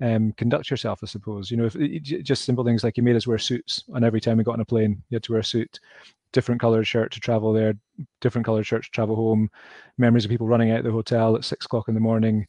[0.01, 0.99] um, conduct yourself.
[1.03, 4.03] I suppose you know, if, just simple things like he made us wear suits, and
[4.03, 5.79] every time we got on a plane, you had to wear a suit.
[6.31, 7.73] Different coloured shirt to travel there,
[8.21, 9.49] different coloured shirt to travel home.
[9.97, 12.45] Memories of people running out of the hotel at six o'clock in the morning,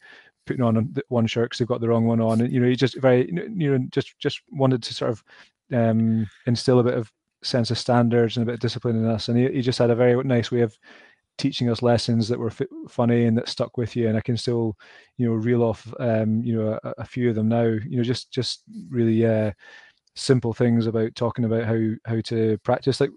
[0.47, 2.43] putting on one shirt because they've got the wrong one on.
[2.43, 5.25] And, you know, he just very, you know, just just wanted to sort of
[5.73, 7.11] um, instill a bit of
[7.43, 9.29] sense of standards and a bit of discipline in us.
[9.29, 10.77] And he, he just had a very nice way of
[11.41, 12.53] teaching us lessons that were
[12.89, 14.77] funny and that stuck with you and i can still
[15.21, 17.63] you know reel off um, you know a, a, few of them now.
[17.65, 19.53] You know just just really uh,
[20.15, 23.11] simple things about talking about how how to practice like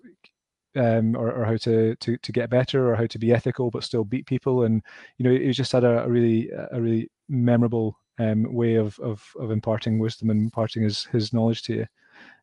[0.76, 3.86] um, or, or how to, to to get better or how to be ethical but
[3.86, 4.64] still beat people.
[4.64, 4.82] And
[5.18, 9.00] you know it, he just had a, a really a really memorable um, way of,
[9.00, 11.86] of of imparting wisdom and imparting his his knowledge to you.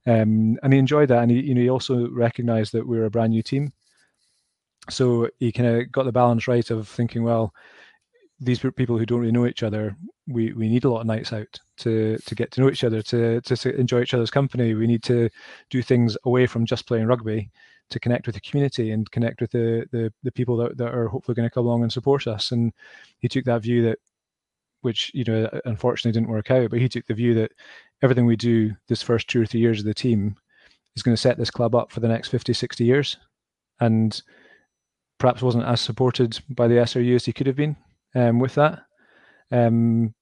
[0.06, 1.22] Um, and he enjoyed that.
[1.22, 3.74] And he you know he also recognized that we were a brand new team
[4.88, 7.52] so he kind of got the balance right of thinking, well,
[8.40, 11.32] these people who don't really know each other, we, we need a lot of nights
[11.32, 14.74] out to to get to know each other, to, to enjoy each other's company.
[14.74, 15.28] We need to
[15.68, 17.50] do things away from just playing rugby
[17.90, 21.08] to connect with the community and connect with the the, the people that, that are
[21.08, 22.52] hopefully going to come along and support us.
[22.52, 22.72] And
[23.18, 23.98] he took that view that,
[24.80, 27.52] which you know uh, unfortunately didn't work out, but he took the view that
[28.02, 30.36] everything we do this first two or three years of the team
[30.96, 33.16] is going to set this club up for the next 50, 60 years.
[33.80, 34.20] And
[35.20, 37.76] perhaps wasn't as supported by the SRU as he could have been
[38.16, 38.80] um, with that.
[39.52, 40.14] Um,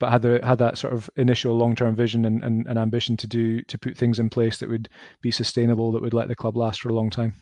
[0.00, 3.16] but had the, had that sort of initial long term vision and, and, and, ambition
[3.18, 4.88] to do to put things in place that would
[5.22, 7.34] be sustainable, that would let the club last for a long time.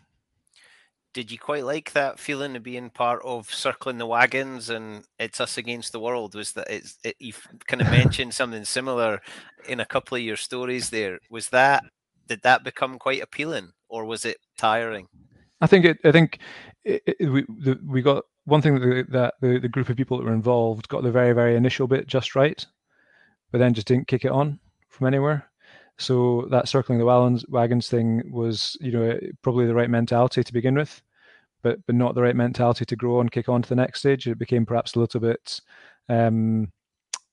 [1.14, 5.40] Did you quite like that feeling of being part of circling the wagons and it's
[5.40, 6.35] us against the world?
[6.35, 9.21] Was that it's it, you've kind of mentioned something similar
[9.68, 11.18] in a couple of your stories there?
[11.31, 11.85] Was that
[12.29, 15.09] did that become quite appealing or was it tiring?
[15.62, 15.99] I think it.
[16.05, 16.40] I think
[16.85, 20.18] it, it, we the, we got one thing that, that the, the group of people
[20.18, 22.64] that were involved got the very very initial bit just right,
[23.51, 25.49] but then just didn't kick it on from anywhere.
[25.99, 30.53] So that circling the wagons wagons thing was you know probably the right mentality to
[30.53, 31.01] begin with,
[31.62, 34.27] but but not the right mentality to grow and kick on to the next stage.
[34.27, 35.61] It became perhaps a little bit
[36.09, 36.73] um,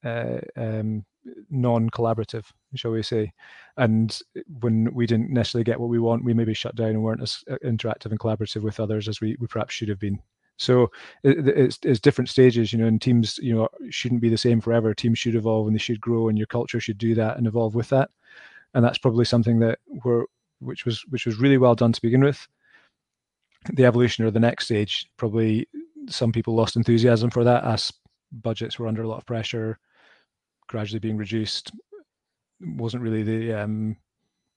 [0.03, 1.05] uh, um,
[1.49, 3.32] non-collaborative shall we say.
[3.77, 4.17] And
[4.60, 7.43] when we didn't necessarily get what we want, we maybe shut down and weren't as
[7.49, 10.19] uh, interactive and collaborative with others as we, we perhaps should have been.
[10.58, 10.91] So
[11.23, 14.60] it, it's, it's different stages, you know, and teams, you know, shouldn't be the same
[14.60, 14.93] forever.
[14.93, 17.75] Teams should evolve and they should grow, and your culture should do that and evolve
[17.75, 18.10] with that.
[18.73, 20.25] And that's probably something that we're,
[20.60, 22.45] which was which was really well done to begin with.
[23.73, 25.67] The evolution or the next stage, probably
[26.10, 27.91] some people lost enthusiasm for that as
[28.32, 29.79] budgets were under a lot of pressure,
[30.67, 31.71] gradually being reduced.
[32.62, 33.98] Wasn't really the um,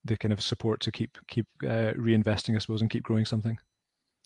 [0.04, 3.58] the kind of support to keep keep uh, reinvesting, I suppose, and keep growing something.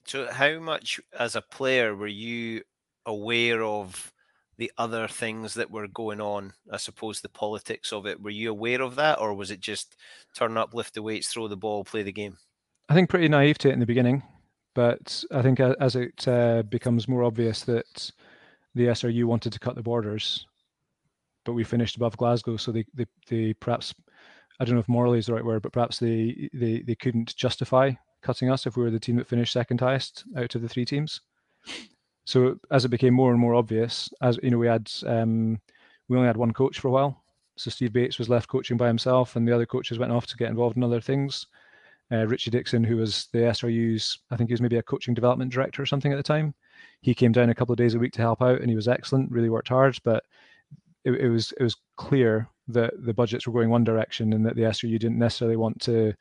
[0.04, 2.62] So, how much as a player were you
[3.04, 4.12] aware of
[4.56, 6.52] the other things that were going on?
[6.70, 8.22] I suppose the politics of it.
[8.22, 9.96] Were you aware of that, or was it just
[10.34, 12.38] turn up, lift the weights, throw the ball, play the game?
[12.88, 14.22] I think pretty naive to it in the beginning,
[14.74, 18.12] but I think as it uh, becomes more obvious that
[18.76, 20.46] the SRU wanted to cut the borders,
[21.46, 23.94] but we finished above Glasgow, so they they, they perhaps
[24.60, 27.34] I don't know if morally is the right word, but perhaps they they they couldn't
[27.36, 30.68] justify cutting us if we were the team that finished second highest out of the
[30.68, 31.20] three teams.
[32.24, 35.60] So as it became more and more obvious, as you know, we had um,
[36.08, 37.22] we only had one coach for a while.
[37.56, 40.36] So Steve Bates was left coaching by himself, and the other coaches went off to
[40.36, 41.46] get involved in other things.
[42.12, 45.52] Uh, Richie Dixon, who was the SRU's, I think he was maybe a coaching development
[45.52, 46.54] director or something at the time.
[47.00, 48.88] He came down a couple of days a week to help out, and he was
[48.88, 49.30] excellent.
[49.30, 50.24] Really worked hard, but
[51.06, 54.56] it, it was it was clear that the budgets were going one direction, and that
[54.56, 56.12] the SRU didn't necessarily want to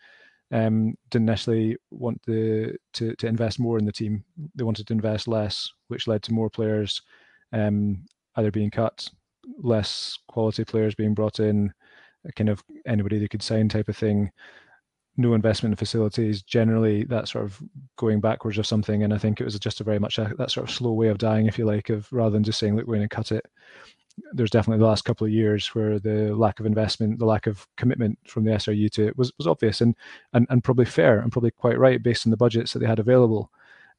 [0.51, 4.23] um, didn't necessarily want the, to, to invest more in the team.
[4.53, 7.01] They wanted to invest less, which led to more players
[7.51, 9.09] um, either being cut,
[9.57, 11.73] less quality players being brought in,
[12.35, 14.31] kind of anybody they could sign type of thing.
[15.17, 16.43] No investment in facilities.
[16.43, 17.59] Generally, that sort of
[17.97, 19.03] going backwards of something.
[19.03, 21.07] And I think it was just a very much a, that sort of slow way
[21.07, 23.31] of dying, if you like, of rather than just saying, look, we're going to cut
[23.31, 23.45] it
[24.33, 27.67] there's definitely the last couple of years where the lack of investment, the lack of
[27.77, 29.95] commitment from the SRU to it was, was obvious and,
[30.33, 32.99] and and probably fair and probably quite right based on the budgets that they had
[32.99, 33.51] available,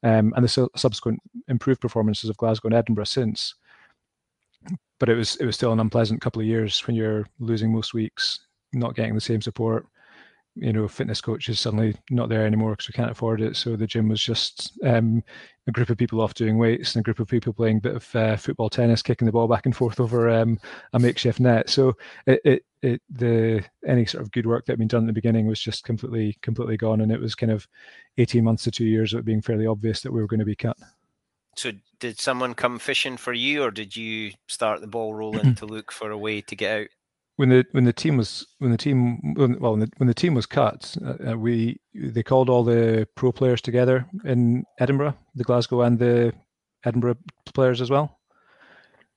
[0.03, 3.55] um, and the su- subsequent improved performances of Glasgow and Edinburgh since.
[4.99, 7.93] But it was it was still an unpleasant couple of years when you're losing most
[7.93, 8.39] weeks,
[8.73, 9.85] not getting the same support,
[10.59, 13.55] you know, fitness coach is suddenly not there anymore because we can't afford it.
[13.55, 15.23] So the gym was just um,
[15.67, 17.95] a group of people off doing weights and a group of people playing a bit
[17.95, 20.59] of uh, football tennis, kicking the ball back and forth over um,
[20.93, 21.69] a makeshift net.
[21.69, 21.93] So
[22.25, 25.13] it, it, it, the any sort of good work that had been done at the
[25.13, 27.01] beginning was just completely, completely gone.
[27.01, 27.67] And it was kind of
[28.17, 30.45] 18 months to two years of it being fairly obvious that we were going to
[30.45, 30.77] be cut.
[31.55, 35.65] So did someone come fishing for you or did you start the ball rolling to
[35.65, 36.87] look for a way to get out?
[37.37, 40.33] When the when the team was when the team well when the, when the team
[40.33, 45.81] was cut, uh, we they called all the pro players together in Edinburgh, the Glasgow
[45.81, 46.33] and the
[46.83, 47.17] Edinburgh
[47.53, 48.19] players as well,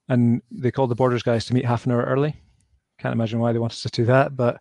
[0.08, 2.36] and they called the Borders guys to meet half an hour early.
[3.00, 4.60] Can't imagine why they wanted to do that, but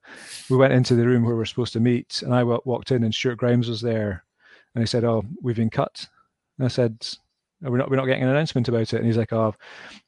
[0.50, 3.04] we went into the room where we are supposed to meet, and I walked in,
[3.04, 4.24] and Stuart Grimes was there,
[4.74, 6.08] and he said, "Oh, we've been cut."
[6.58, 7.06] And I said,
[7.62, 8.93] we're not we're not getting an announcement about it.
[8.93, 9.54] And he's like, oh,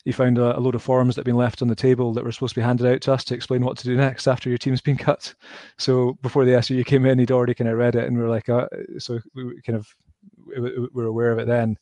[0.06, 2.24] he found a, a, load of forms that have been left on the table that
[2.24, 4.50] were supposed to be handed out to us to explain what to do next after
[4.50, 5.34] your team's been cut.
[5.78, 8.30] So before the SRU came in, he'd already kind of read it, and we are
[8.30, 8.68] like, uh,
[9.00, 9.94] so we kind of
[10.46, 11.78] we were aware of it then.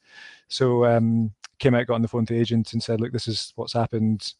[0.47, 3.27] So um, came out, got on the phone to the agent, and said, look, this
[3.27, 4.33] is what's happened.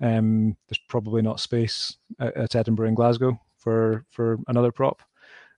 [0.00, 5.02] Um, there's probably not space at, at Edinburgh and Glasgow for for another prop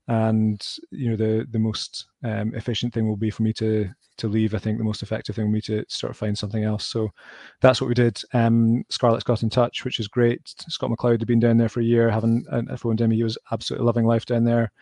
[0.08, 0.60] and
[0.90, 3.88] you know the the most um, efficient thing will be for me to
[4.18, 4.54] to leave.
[4.54, 6.84] I think the most effective thing will be to sort of find something else.
[6.84, 7.10] So
[7.60, 8.20] that's what we did.
[8.34, 10.40] Um, Scarlets got in touch, which is great.
[10.68, 13.10] Scott McLeod had been down there for a year, having a phoned him.
[13.10, 14.72] He was absolutely loving life down there.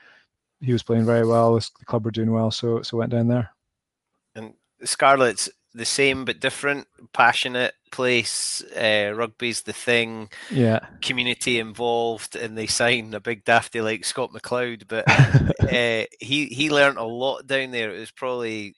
[0.61, 1.55] He was playing very well.
[1.55, 3.51] The club were doing well, so so went down there.
[4.35, 4.55] And
[4.85, 8.63] Scarlets the same but different, passionate place.
[8.77, 10.31] Uh, rugby's the thing.
[10.51, 10.81] Yeah.
[11.01, 14.89] Community involved, and they sign a big dafty like Scott McLeod.
[14.89, 15.05] But
[15.61, 17.95] uh, he he learned a lot down there.
[17.95, 18.75] It was probably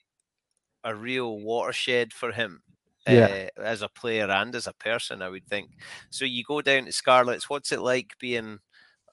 [0.83, 2.61] a real watershed for him.
[3.07, 3.47] Yeah.
[3.57, 5.71] Uh, as a player and as a person, I would think.
[6.09, 7.49] So you go down to Scarlets.
[7.49, 8.59] What's it like being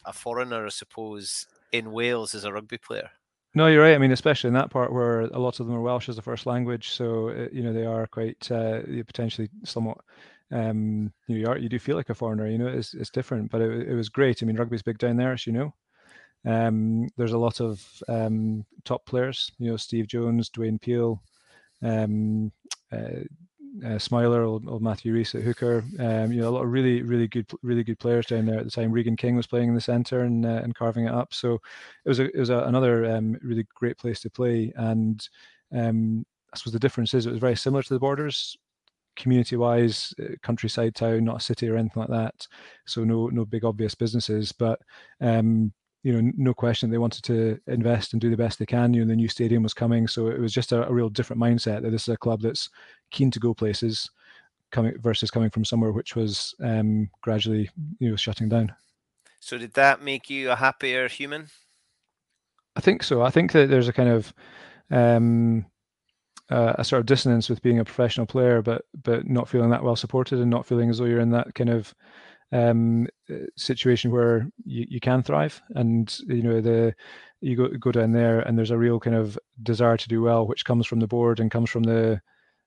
[0.04, 3.10] a foreigner, I suppose, in Wales as a rugby player?
[3.54, 3.94] No, you're right.
[3.94, 6.22] I mean, especially in that part where a lot of them are Welsh as a
[6.22, 9.98] first language, so uh, you know they are quite uh, potentially somewhat.
[10.52, 12.46] Um, you are you do feel like a foreigner.
[12.46, 14.42] You know, it's it's different, but it, it was great.
[14.42, 15.74] I mean, rugby's big down there, as you know.
[16.46, 19.52] Um, there's a lot of um, top players.
[19.58, 21.22] You know, Steve Jones, Dwayne Peel,
[21.82, 22.52] um,
[22.92, 23.24] uh,
[23.84, 25.84] uh, Smiler, old, old, Matthew Rees at hooker.
[25.98, 28.64] Um, you know, a lot of really, really good, really good players down there at
[28.64, 28.92] the time.
[28.92, 31.32] Regan King was playing in the centre and uh, and carving it up.
[31.32, 31.54] So
[32.04, 34.72] it was a, it was a, another um, really great place to play.
[34.76, 35.26] And
[35.72, 38.56] um, I suppose the difference is it was very similar to the Borders
[39.16, 42.46] community-wise, uh, countryside town, not a city or anything like that.
[42.86, 44.80] So no no big obvious businesses, but
[45.20, 48.94] um, you know, no question they wanted to invest and do the best they can.
[48.94, 51.42] You know, the new stadium was coming, so it was just a, a real different
[51.42, 52.70] mindset that this is a club that's
[53.10, 54.10] keen to go places,
[54.70, 58.72] coming versus coming from somewhere which was um, gradually, you know, shutting down.
[59.40, 61.48] So did that make you a happier human?
[62.76, 63.22] I think so.
[63.22, 64.32] I think that there's a kind of
[64.90, 65.66] um,
[66.50, 69.82] uh, a sort of dissonance with being a professional player, but but not feeling that
[69.84, 71.94] well supported and not feeling as though you're in that kind of
[72.52, 75.60] um, uh, situation where you, you can thrive.
[75.74, 76.94] And you know the
[77.40, 80.46] you go go down there and there's a real kind of desire to do well
[80.46, 82.20] which comes from the board and comes from the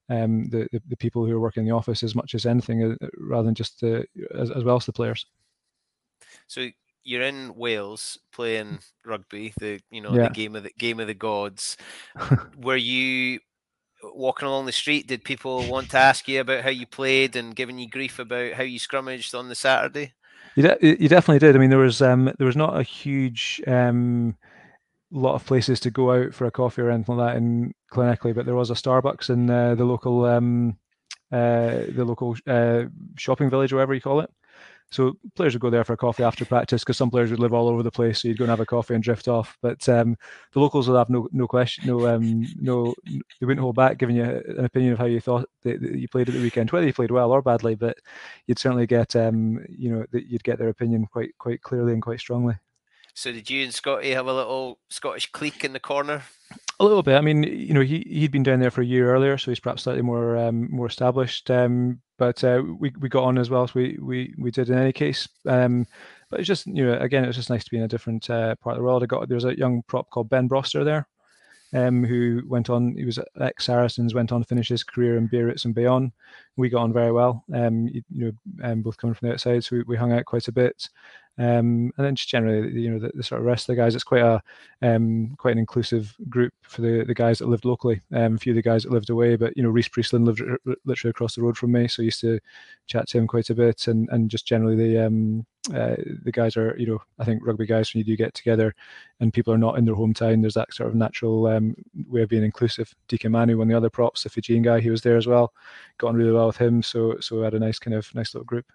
[0.10, 2.84] um, the, the, the people who are working in the office as much as anything
[3.02, 5.26] uh, rather than just the, as, as well as the players.
[6.48, 6.70] So
[7.04, 10.20] you're in Wales playing rugby the you know Yeah.
[10.20, 11.78] the game of the game of the gods.
[12.58, 13.40] Were you
[14.04, 17.56] walking along the street did people want to ask you about how you played and
[17.56, 20.14] giving you grief about how you scrummaged on the Saturday
[20.56, 21.56] You, de- you definitely did.
[21.56, 24.36] I mean, there was um, there was not a huge um,
[25.12, 28.36] lot of places to go out for a coffee or anything like that in Llanelli,
[28.36, 30.78] but there was a Starbucks in uh, the local um,
[31.32, 32.84] uh, the local uh,
[33.18, 34.30] shopping village, or whatever you call it.
[34.94, 37.54] So players would go there for a coffee after practice because some players would live
[37.54, 38.22] all over the place.
[38.22, 39.58] So you'd go and have a coffee and drift off.
[39.62, 40.16] But um,
[40.54, 44.16] the locals would have no no question, no um, no they wouldn't hold back giving
[44.16, 46.86] you an opinion of how you thought that, that you played at the weekend, whether
[46.86, 47.76] you played well or badly.
[47.76, 47.98] But
[48.46, 52.02] you'd certainly get um, you know that you'd get their opinion quite quite clearly and
[52.02, 52.56] quite strongly.
[53.16, 56.24] so did you and Scotty have a little Scottish clique in the corner
[56.84, 57.16] A little bit.
[57.16, 59.60] I mean, you know, he he'd been down there for a year earlier, so he's
[59.62, 61.50] perhaps slightly more um, more established.
[61.50, 64.78] Um, but uh, we we got on as well as we we we did in
[64.78, 65.30] any case.
[65.48, 65.88] Um,
[66.30, 68.30] but it's just you know, again, it was just nice to be in a different
[68.30, 69.02] uh, part of the world.
[69.02, 71.08] I got there was a young prop called Ben Broster there,
[71.74, 72.98] um, who went on.
[72.98, 76.12] He was ex Saracens, went on to finish his career in Biarritz and Bayonne.
[76.58, 77.46] We got on very well.
[77.54, 80.26] Um, you, you know, um, both coming from the outside, so we, we hung out
[80.26, 80.90] quite a bit.
[81.38, 83.96] Um, and then just generally, you know, the, the sort of rest of the guys,
[83.96, 84.42] it's quite a
[84.84, 88.02] um, quite an inclusive group for the, the guys that lived locally.
[88.12, 90.42] Um, a few of the guys that lived away, but you know, Rhys Priestland lived
[90.42, 92.40] r- literally across the road from me, so I used to
[92.86, 93.88] chat to him quite a bit.
[93.88, 97.66] And and just generally, the um, uh, the guys are, you know, I think rugby
[97.66, 98.76] guys when you do get together,
[99.20, 101.76] and people are not in their hometown, there's that sort of natural um,
[102.08, 102.94] way of being inclusive.
[103.08, 105.54] Deacon Manu, one of the other props, the Fijian guy, he was there as well,
[105.98, 108.36] got on really well with him, so so we had a nice kind of nice
[108.36, 108.72] little group.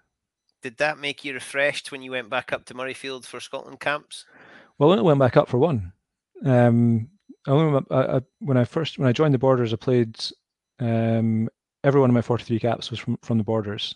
[0.61, 4.25] Did that make you refreshed when you went back up to Murrayfield for Scotland camps
[4.77, 5.93] Well, I only went back up for one.
[6.45, 7.09] Um,
[7.47, 10.17] I only I, I, when I first when I joined the Borders, I played.
[10.79, 11.49] Um,
[11.83, 13.95] every one of my forty-three caps was from from the Borders,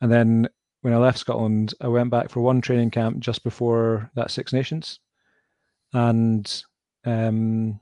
[0.00, 0.48] and then
[0.82, 4.52] when I left Scotland, I went back for one training camp just before that Six
[4.52, 5.00] Nations,
[5.92, 6.62] and
[7.04, 7.80] um,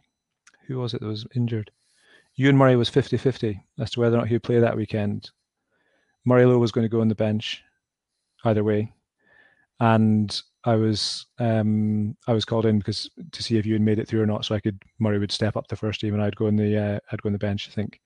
[0.67, 1.71] who was it that was injured?
[2.39, 5.31] Euan Murray was 50-50 as to whether or not he'd play that weekend.
[6.25, 7.63] Moray Low was going to go on the bench,
[8.45, 8.93] either way,
[9.81, 13.99] and I was um, I was called in because to see if you had made
[13.99, 16.23] it through or not, so I could Moray would step up the first team and
[16.23, 18.01] I'd go in the uh, I'd go on the bench, I think.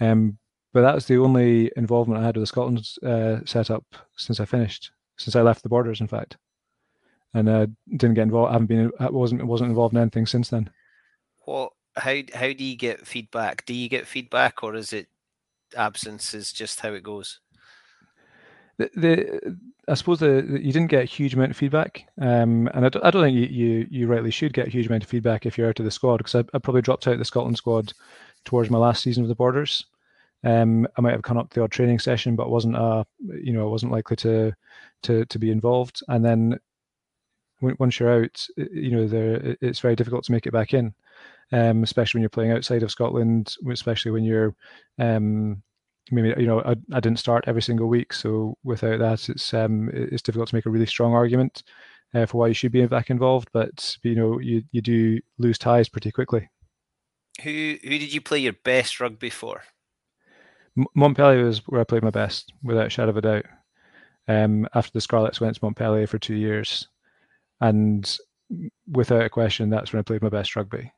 [0.00, 0.38] Um,
[0.72, 3.84] but that was the only involvement I had with the Scotland uh, setup
[4.16, 6.36] since I finished, since I left the Borders, in fact,
[7.34, 8.50] and uh, didn't get involved.
[8.50, 10.70] I haven't been I wasn't wasn't involved in anything since then.
[11.46, 15.08] Well, how how do you get feedback do you get feedback or is it
[15.76, 17.40] absence is just how it goes
[18.78, 22.68] the, the I suppose the, the- you didn't get a huge amount of feedback, um,
[22.74, 25.04] and I don't, I don't think you, you you rightly should get a huge amount
[25.04, 27.24] of feedback if you're out of the squad because I, I probably dropped out the
[27.24, 27.92] Scotland squad
[28.44, 29.86] towards my last season of the Borders.
[30.44, 33.52] Um, I might have come up to the odd training session, but wasn't uh you
[33.52, 34.52] know I wasn't likely to
[35.04, 36.02] to to be involved.
[36.08, 36.58] And then
[37.60, 40.94] once you're out, you know there it's very difficult to make it back in,
[41.52, 44.54] um, especially when you're playing outside of Scotland, especially when you're
[44.98, 45.62] um,
[46.10, 49.90] maybe you know I, I didn't start every single week so without that it's um
[49.92, 51.62] it's difficult to make a really strong argument
[52.14, 55.58] uh, for why you should be back involved but you know you you do lose
[55.58, 56.48] ties pretty quickly.
[57.42, 59.62] Who who did you play your best rugby for?
[60.76, 63.44] M- Montpellier was where I played my best without a shadow of a doubt.
[64.26, 66.88] Um after the Scarlets went to Montpellier for two years
[67.60, 68.18] and
[68.90, 70.92] without a question that's when I played my best rugby.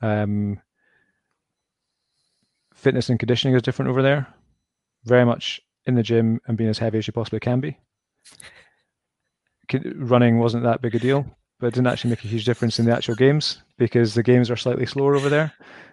[0.00, 0.60] Um
[2.74, 4.26] fitness and conditioning is different over there
[5.04, 7.78] very much in the gym and being as heavy as you possibly can be.
[9.96, 11.26] Running wasn't that big a deal,
[11.58, 14.50] but it didn't actually make a huge difference in the actual games because the games
[14.50, 15.52] are slightly slower over there.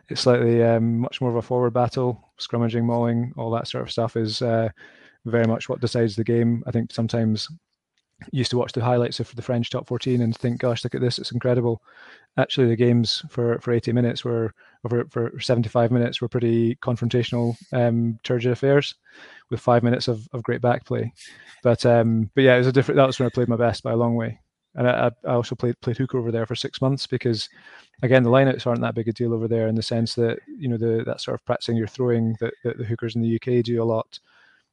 [0.09, 3.91] It's slightly um, much more of a forward battle, scrummaging, mauling, all that sort of
[3.91, 4.69] stuff is uh,
[5.25, 6.63] very much what decides the game.
[6.67, 7.47] I think sometimes
[8.31, 11.01] used to watch the highlights of the French top 14 and think, gosh, look at
[11.01, 11.81] this, it's incredible.
[12.37, 14.53] Actually, the games for, for 80 minutes were,
[14.85, 18.95] over for 75 minutes, were pretty confrontational, um, turgid affairs
[19.49, 21.11] with five minutes of, of great back play.
[21.63, 23.83] But, um, but yeah, it was a different, that was when I played my best
[23.83, 24.39] by a long way.
[24.75, 27.49] And I, I also played, played hooker over there for six months because,
[28.03, 30.69] again, the lineouts aren't that big a deal over there in the sense that, you
[30.69, 33.63] know, the, that sort of practicing your throwing that, that the hookers in the UK
[33.63, 34.19] do a lot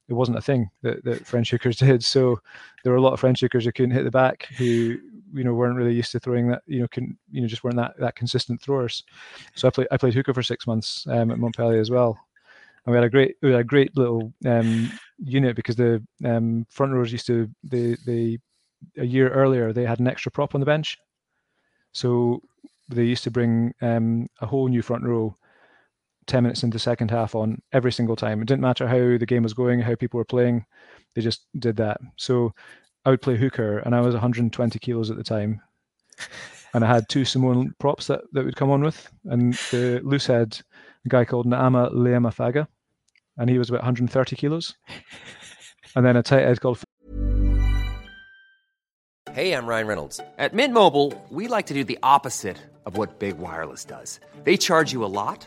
[0.08, 2.02] it wasn't a thing that, that French hookers did.
[2.04, 2.40] So
[2.82, 4.98] there were a lot of French hookers who couldn't hit the back, who
[5.34, 7.76] you know weren't really used to throwing that, you know, can you know just weren't
[7.76, 9.04] that that consistent throwers.
[9.54, 12.18] So I played I played hooker for six months um, at Montpellier as well,
[12.84, 16.66] and we had a great we had a great little um, unit because the um,
[16.70, 18.38] front rows used to they they
[18.96, 20.96] a year earlier they had an extra prop on the bench,
[21.92, 22.40] so
[22.88, 25.36] they used to bring um, a whole new front row
[26.28, 28.40] 10 minutes into the second half on every single time.
[28.40, 30.64] It didn't matter how the game was going, how people were playing,
[31.14, 32.00] they just did that.
[32.16, 32.52] So
[33.04, 35.60] I would play hooker, and I was 120 kilos at the time.
[36.74, 39.10] And I had two Samoan props that, that would come on with.
[39.24, 40.60] And the loose head,
[41.06, 42.68] a guy called Naama Leleimalefaga,
[43.38, 44.76] and he was about 130 kilos.
[45.96, 46.82] And then a tight head called.
[49.32, 50.20] Hey, I'm Ryan Reynolds.
[50.36, 54.20] At Mint Mobile, we like to do the opposite of what Big Wireless does.
[54.44, 55.46] They charge you a lot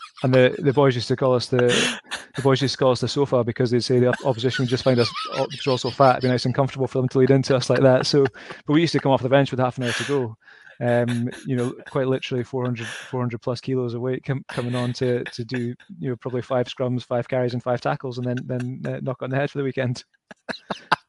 [0.23, 1.99] And the, the boys used to call us the
[2.35, 4.83] the boys used to call us the sofa because they'd say the opposition would just
[4.83, 5.11] find us
[5.49, 7.55] because we're all so fat, it'd be nice and comfortable for them to lead into
[7.55, 8.05] us like that.
[8.05, 8.25] So,
[8.65, 10.37] but we used to come off the bench with half an hour to go.
[10.79, 15.23] Um, you know, quite literally 400, 400 plus kilos of weight com- coming on to
[15.25, 18.81] to do you know probably five scrums, five carries, and five tackles, and then then
[18.87, 20.03] uh, knock on the head for the weekend.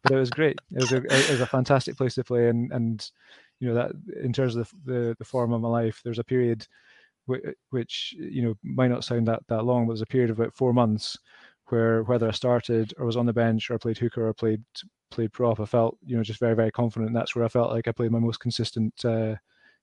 [0.03, 0.59] but it was great.
[0.73, 3.11] It was a it was a fantastic place to play, and and
[3.61, 3.93] you know that
[4.23, 6.67] in terms of the, the, the form of my life, there's a period
[7.27, 10.55] which you know might not sound that that long, but there's a period of about
[10.55, 11.19] four months
[11.67, 14.63] where whether I started or was on the bench or I played hooker or played
[15.11, 17.09] played prop, I felt you know just very very confident.
[17.09, 19.37] And that's where I felt like I played my most consistent uh,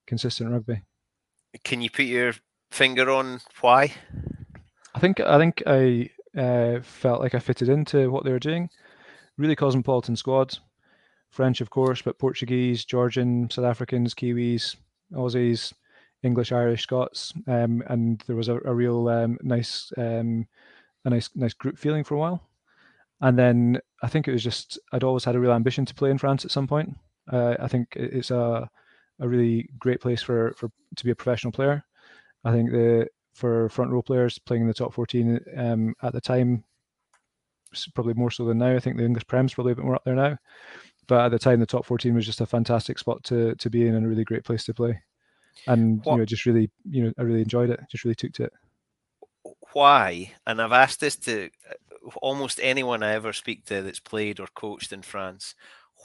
[0.08, 0.82] consistent rugby.
[1.64, 2.34] Can you put your
[2.72, 3.94] finger on why?
[4.94, 8.70] I think I think I uh, felt like I fitted into what they were doing.
[9.38, 10.58] Really cosmopolitan squad,
[11.30, 14.76] French of course, but Portuguese, Georgian, South Africans, Kiwis,
[15.14, 15.74] Aussies,
[16.24, 20.48] English, Irish, Scots, um, and there was a, a real um, nice, um,
[21.06, 22.50] a nice, nice group feeling for a while.
[23.22, 26.10] And then I think it was just I'd always had a real ambition to play
[26.10, 26.96] in France at some point.
[27.32, 28.70] Uh, I think it's a
[29.20, 31.84] a really great place for for to be a professional player.
[32.44, 36.22] I think the for front row players playing in the top 14 um, at the
[36.22, 36.64] time,
[37.94, 38.76] probably more so than now.
[38.76, 40.38] I think the English Prem's probably a bit more up there now,
[41.08, 43.86] but at the time the top 14 was just a fantastic spot to to be
[43.86, 45.02] in and a really great place to play
[45.68, 47.80] and what, you know just really you know I really enjoyed it.
[47.90, 48.54] Just really took to it.
[49.74, 50.34] Why?
[50.48, 54.48] And I've asked this to uh, almost anyone I ever speak to that's played or
[54.54, 55.56] coached in France.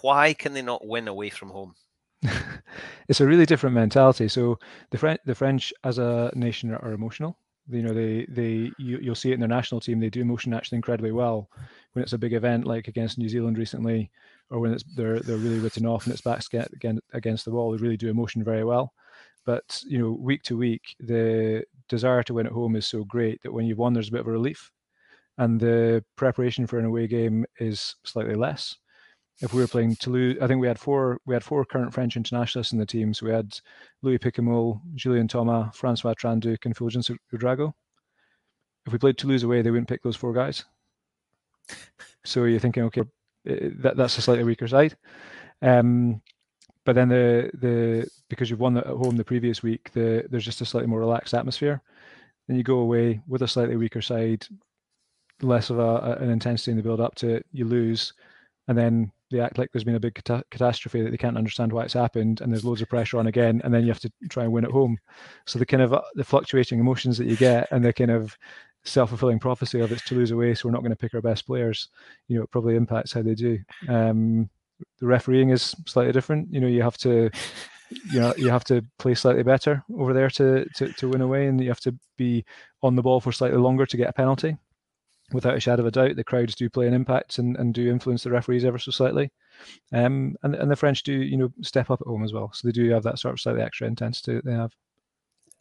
[0.03, 1.75] Why can they not win away from home?
[3.09, 4.29] it's a really different mentality.
[4.29, 4.59] So
[4.91, 7.39] the French, the French as a nation are, emotional.
[7.71, 9.99] You know, they they you, you'll see it in their national team.
[9.99, 11.49] They do emotion actually incredibly well
[11.93, 14.11] when it's a big event like against New Zealand recently,
[14.51, 17.73] or when it's they're they're really written off and it's back against against the wall.
[17.73, 18.93] They really do emotion very well.
[19.45, 23.43] But you know, week to week, the desire to win at home is so great
[23.43, 24.71] that when you've won, there's a bit of a relief,
[25.39, 28.77] and the preparation for an away game is slightly less.
[29.41, 32.17] If we were playing Toulouse, I think we had four we had four current French
[32.17, 33.13] internationalists in the team.
[33.13, 33.59] So we had
[34.03, 37.73] Louis Picamoles, Julien Tomas, Francois Trinh-Duc, and Fulgence Ouedraogo.
[38.87, 40.65] If we played Toulouse away, they wouldn't pick those four guys.
[42.25, 43.03] So you're thinking, okay,
[43.47, 44.97] eh, that, that's a slightly weaker side.
[45.63, 46.23] Um,
[46.85, 50.61] but then the the because you've won at home the previous week, the there's just
[50.61, 51.81] a slightly more relaxed atmosphere.
[52.47, 54.47] Then you go away with a slightly weaker side,
[55.41, 58.13] less of a, an intensity in the build up to it, you lose,
[58.69, 61.73] and then they act like there's been a big cata- catastrophe that they can't understand
[61.73, 64.13] why it's happened, and there's loads of pressure on again, and then you have to
[64.29, 64.99] try and win at home.
[65.47, 68.37] So the kind of uh, the fluctuating emotions that you get, and the kind of
[68.85, 71.47] self-fulfilling prophecy of it's to lose away, so we're not going to pick our best
[71.47, 71.89] players.
[72.29, 73.59] You know, it probably impacts how they do.
[73.89, 74.51] Um,
[74.99, 76.53] the refereeing is slightly different.
[76.53, 77.31] You know, you have to
[78.11, 81.47] you know you have to play slightly better over there to, to to win away,
[81.47, 82.45] and you have to be
[82.83, 84.57] on the ball for slightly longer to get a penalty.
[85.33, 87.91] Without a shadow of a doubt, the crowds do play an impact and, and do
[87.91, 89.33] influence the referees ever so slightly.
[89.93, 92.69] Um, and and the French do you know step up at home as well, so
[92.69, 94.73] they do have that sort of slightly extra intensity that they have.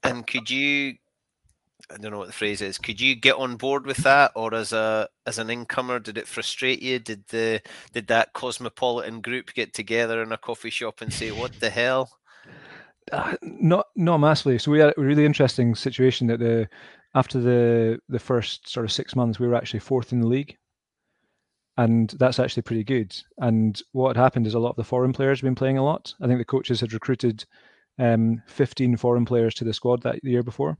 [0.03, 0.95] And could you
[1.91, 2.77] I don't know what the phrase is.
[2.77, 6.27] Could you get on board with that, or as a as an incomer, did it
[6.27, 6.99] frustrate you?
[6.99, 7.61] Did the
[7.91, 12.09] did that cosmopolitan group get together in a coffee shop and say, "What the hell"?
[13.11, 14.57] Uh, not not massively.
[14.57, 16.69] So we had a really interesting situation that the
[17.15, 20.57] after the the first sort of six months, we were actually fourth in the league,
[21.77, 23.15] and that's actually pretty good.
[23.39, 25.83] And what had happened is a lot of the foreign players had been playing a
[25.83, 26.13] lot.
[26.21, 27.45] I think the coaches had recruited
[27.99, 30.77] um, 15 foreign players to the squad that the year before.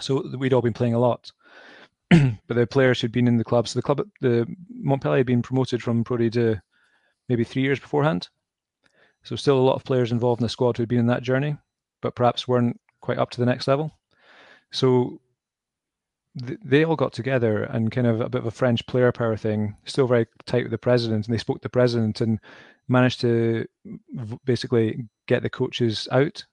[0.00, 1.30] So we'd all been playing a lot.
[2.10, 5.42] but the players who'd been in the club, so the club, the Montpellier had been
[5.42, 6.60] promoted from Pro D2
[7.28, 8.28] maybe three years beforehand.
[9.22, 11.56] So still a lot of players involved in the squad who'd been in that journey,
[12.02, 13.90] but perhaps weren't quite up to the next level.
[14.70, 15.20] So
[16.46, 19.36] th- they all got together and kind of a bit of a French player power
[19.36, 21.26] thing, still very tight with the president.
[21.26, 22.38] And they spoke to the president and
[22.88, 26.44] managed to v- basically get the coaches out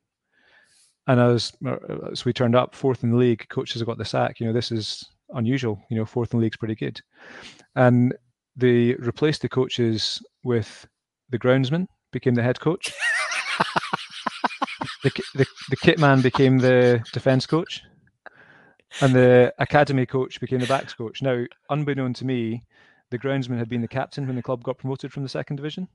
[1.07, 1.77] and as uh,
[2.13, 4.39] so we turned up fourth in the league, coaches have got the sack.
[4.39, 5.81] You know, this is unusual.
[5.89, 7.01] You know, fourth in the league's pretty good.
[7.75, 8.13] And
[8.55, 10.87] they replaced the coaches with
[11.29, 12.93] the groundsman became the head coach.
[15.03, 17.83] the, the the kit man became the defense coach,
[19.01, 21.21] and the academy coach became the backs coach.
[21.21, 22.63] Now, unbeknown to me,
[23.09, 25.87] the groundsman had been the captain when the club got promoted from the second division.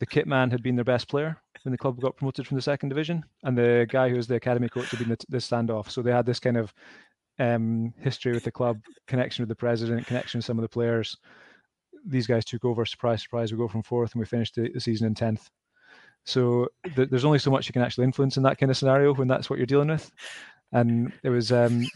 [0.00, 2.62] The kit man had been their best player when the club got promoted from the
[2.62, 5.90] second division, and the guy who was the academy coach had been the, the standoff.
[5.90, 6.72] So they had this kind of
[7.38, 11.16] um, history with the club, connection with the president, connection with some of the players.
[12.06, 12.84] These guys took over.
[12.84, 13.50] Surprise, surprise.
[13.50, 15.48] We go from fourth, and we finished the, the season in tenth.
[16.24, 19.14] So th- there's only so much you can actually influence in that kind of scenario
[19.14, 20.10] when that's what you're dealing with.
[20.72, 21.86] And it was um,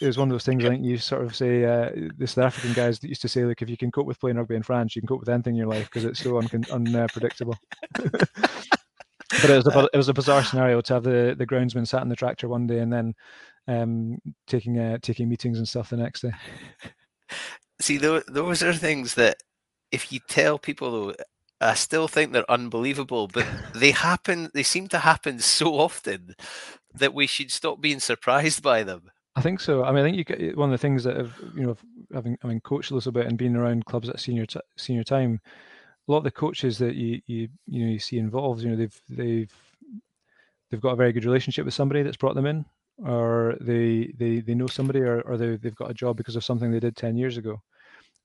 [0.00, 0.64] it was one of those things.
[0.64, 3.44] I think you sort of say uh, the South African guys that used to say,
[3.44, 5.54] like, if you can cope with playing rugby in France, you can cope with anything
[5.54, 7.56] in your life because it's so un- unpredictable.
[9.42, 12.02] but it was a it was a bizarre scenario to have the the groundsman sat
[12.02, 13.14] in the tractor one day and then
[13.68, 16.32] um, taking uh, taking meetings and stuff the next day.
[17.80, 19.42] See, those those are things that
[19.92, 21.14] if you tell people though,
[21.60, 24.50] I still think they're unbelievable, but they happen.
[24.52, 26.34] They seem to happen so often
[26.94, 29.10] that we should stop being surprised by them.
[29.36, 29.84] I think so.
[29.84, 31.76] I mean, I think you get one of the things that have you know
[32.12, 35.40] having mean coached a little bit and being around clubs at senior t- senior time
[36.10, 38.76] a lot of the coaches that you you you know you see involved, you know,
[38.76, 39.52] they've they've
[40.70, 42.64] they've got a very good relationship with somebody that's brought them in,
[42.98, 46.44] or they they they know somebody, or or they they've got a job because of
[46.44, 47.62] something they did ten years ago,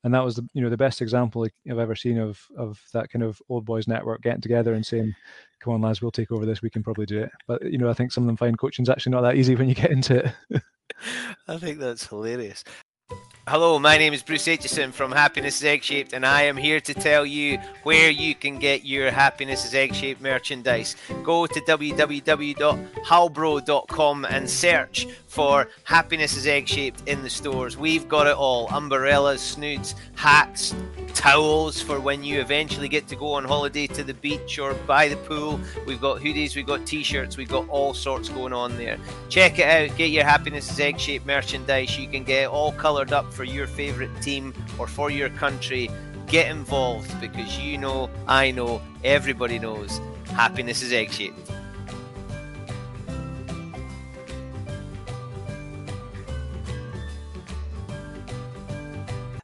[0.04, 3.12] and that was the you know the best example I've ever seen of of that
[3.12, 5.14] kind of old boys network getting together and saying,
[5.60, 6.64] "Come on, lads, we'll take over this.
[6.64, 8.90] We can probably do it." But you know, I think some of them find coaching's
[8.90, 10.62] actually not that easy when you get into it.
[11.48, 12.64] I think that's hilarious.
[13.48, 16.80] Hello, my name is Bruce Aitchison from Happiness is Egg Shaped, and I am here
[16.80, 20.96] to tell you where you can get your Happiness is Egg Shaped merchandise.
[21.22, 27.78] Go to www.halbro.com and search for Happiness is Egg Shaped in the stores.
[27.78, 30.74] We've got it all umbrellas, snoods, hats,
[31.14, 35.08] towels for when you eventually get to go on holiday to the beach or by
[35.08, 35.60] the pool.
[35.86, 38.98] We've got hoodies, we've got t shirts, we've got all sorts going on there.
[39.30, 41.96] Check it out, get your Happiness is Egg Shaped merchandise.
[42.00, 45.90] You can get all coloured up for your favourite team or for your country.
[46.28, 50.00] Get involved because you know, I know, everybody knows
[50.36, 51.52] happiness is egg shaped.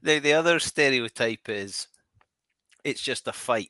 [0.04, 1.88] The, the other stereotype is
[2.84, 3.70] it's just a fight.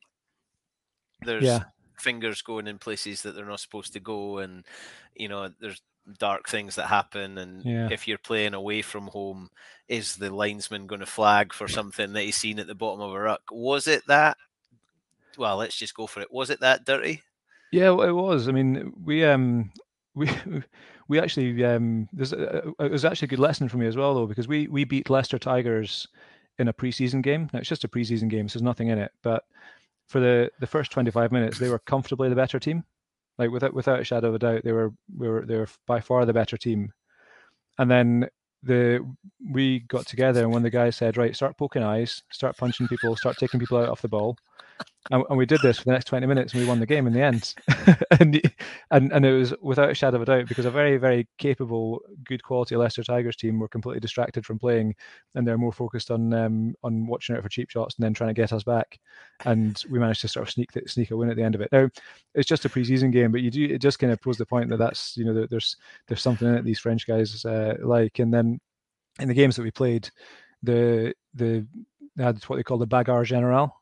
[1.24, 1.64] There's yeah.
[2.00, 4.66] fingers going in places that they're not supposed to go, and
[5.14, 7.90] you know, there's dark things that happen and yeah.
[7.92, 9.50] if you're playing away from home
[9.88, 13.14] is the linesman going to flag for something that he's seen at the bottom of
[13.14, 13.42] a ruck?
[13.52, 14.38] Was it that
[15.38, 16.32] well let's just go for it.
[16.32, 17.22] Was it that dirty?
[17.72, 18.48] Yeah it was.
[18.48, 19.72] I mean we um
[20.16, 20.30] we
[21.08, 24.14] we actually um there's a, it was actually a good lesson for me as well
[24.14, 26.08] though because we we beat leicester tigers
[26.60, 27.50] in a preseason game.
[27.54, 29.44] Now it's just a preseason game so there's nothing in it but
[30.08, 32.84] for the the first 25 minutes they were comfortably the better team
[33.38, 36.00] like without without a shadow of a doubt, they were we were they were by
[36.00, 36.92] far the better team.
[37.78, 38.28] And then
[38.64, 39.06] the
[39.52, 43.16] we got together and when the guy said, right, start poking eyes, start punching people,
[43.16, 44.38] start taking people out off the ball,
[45.10, 47.08] and, and we did this for the next twenty minutes, and we won the game
[47.08, 47.54] in the end.
[48.20, 48.42] and,
[48.92, 52.02] and and it was without a shadow of a doubt because a very very capable,
[52.24, 54.96] good quality Leicester Tigers team were completely distracted from playing,
[55.36, 58.30] and they're more focused on um, on watching out for cheap shots and then trying
[58.30, 59.00] to get us back.
[59.46, 61.70] And we managed to sort of sneak sneak a win at the end of it.
[61.72, 61.90] Now
[62.36, 64.70] it's just a preseason game, but you do it just kind of proves the point
[64.70, 65.76] that that's you know there's
[66.08, 68.60] there's something in it these French guys uh, like, and then
[69.20, 70.10] in the games that we played,
[70.64, 71.66] the the
[72.16, 73.81] they had what they call the bagarre general,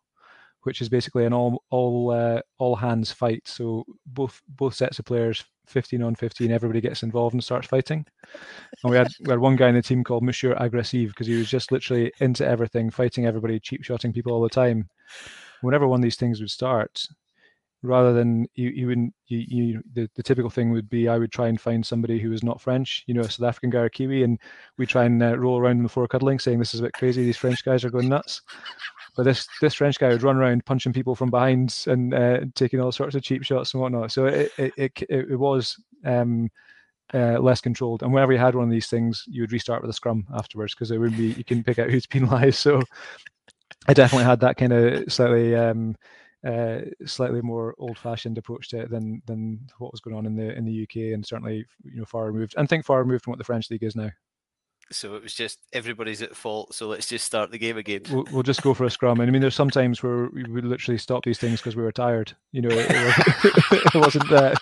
[0.64, 3.48] which is basically an all all uh, all hands fight.
[3.48, 8.06] So both both sets of players, fifteen on fifteen, everybody gets involved and starts fighting.
[8.84, 11.38] And we had we had one guy in the team called Monsieur Aggressive because he
[11.38, 14.90] was just literally into everything, fighting everybody, cheap shotting people all the time.
[15.62, 17.06] Whenever one of these things would start,
[17.82, 21.32] rather than you, you wouldn't you, you the, the typical thing would be I would
[21.32, 23.90] try and find somebody who was not French, you know, a South African guy or
[23.90, 24.40] Kiwi, and
[24.78, 26.94] we try and uh, roll around on the floor cuddling, saying this is a bit
[26.94, 27.24] crazy.
[27.24, 28.42] These French guys are going nuts.
[29.16, 32.80] But this this French guy would run around punching people from behind and uh, taking
[32.80, 34.12] all sorts of cheap shots and whatnot.
[34.12, 35.78] So it it it, it, was.
[36.06, 36.50] Um,
[37.14, 38.04] uh, less controlled.
[38.04, 40.76] And whenever you had one of these things, you would restart with a scrum afterwards
[40.76, 42.60] because it would be you can pick out who's penalised.
[42.60, 42.84] So
[43.88, 45.96] I definitely had that kind of slightly um,
[46.46, 50.56] uh, slightly more old-fashioned approach to it than than what was going on in the
[50.56, 52.56] in the UK, and certainly you know far removed.
[52.58, 54.12] And think far removed from what the French league is now.
[54.92, 56.74] So it was just everybody's at fault.
[56.74, 58.02] So let's just start the game again.
[58.10, 59.20] We'll, we'll just go for a scrum.
[59.20, 61.84] And I mean, there's some times where we would literally stop these things because we
[61.84, 62.36] were tired.
[62.52, 64.58] You know, it, it wasn't that.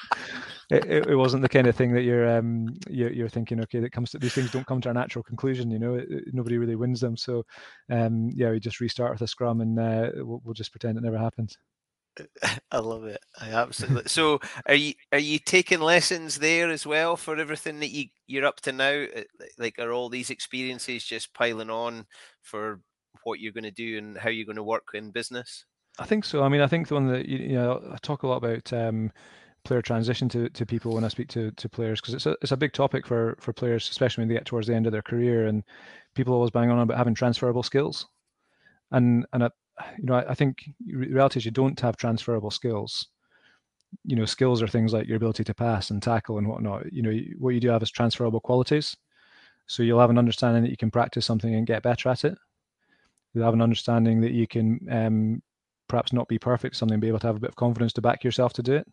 [0.69, 3.93] It, it, wasn't the kind of thing that you're um you're, you're thinking okay that
[3.93, 6.75] comes to these things don't come to a natural conclusion you know it, nobody really
[6.75, 7.45] wins them so
[7.89, 11.05] um yeah we just restart with a scrum and uh, we'll, we'll just pretend it
[11.05, 11.55] never happened
[12.71, 13.19] I love it.
[13.39, 14.07] I absolutely.
[14.07, 18.45] so, are you are you taking lessons there as well for everything that you you're
[18.45, 19.05] up to now?
[19.15, 19.23] Uh,
[19.57, 22.05] like, are all these experiences just piling on
[22.41, 22.81] for
[23.23, 25.65] what you're going to do and how you're going to work in business?
[25.99, 26.43] I think so.
[26.43, 29.11] I mean, I think the one that you know, I talk a lot about um,
[29.63, 32.51] player transition to, to people when I speak to, to players because it's a it's
[32.51, 35.01] a big topic for for players, especially when they get towards the end of their
[35.01, 35.63] career, and
[36.15, 38.07] people always bang on about having transferable skills.
[38.91, 39.43] And and
[39.97, 43.07] you know, I, I think reality is you don't have transferable skills.
[44.03, 46.91] You know, skills are things like your ability to pass and tackle and whatnot.
[46.91, 48.95] You know, what you do have is transferable qualities.
[49.67, 52.37] So you'll have an understanding that you can practice something and get better at it.
[53.33, 55.41] You'll have an understanding that you can um,
[55.87, 58.23] perhaps not be perfect something, be able to have a bit of confidence to back
[58.23, 58.87] yourself to do it.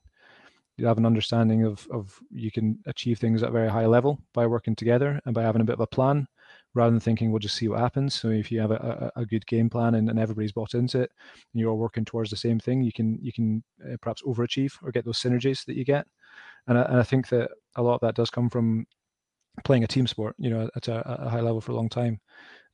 [0.77, 4.19] You have an understanding of of you can achieve things at a very high level
[4.33, 6.27] by working together and by having a bit of a plan
[6.75, 8.15] rather than thinking we'll just see what happens.
[8.15, 11.01] So if you have a, a, a good game plan and, and, everybody's bought into
[11.01, 11.11] it,
[11.53, 14.73] and you're all working towards the same thing, you can you can uh, perhaps overachieve
[14.83, 16.07] or get those synergies that you get.
[16.67, 18.87] And I, and I, think that a lot of that does come from
[19.65, 22.21] playing a team sport, you know, at a, a high level for a long time,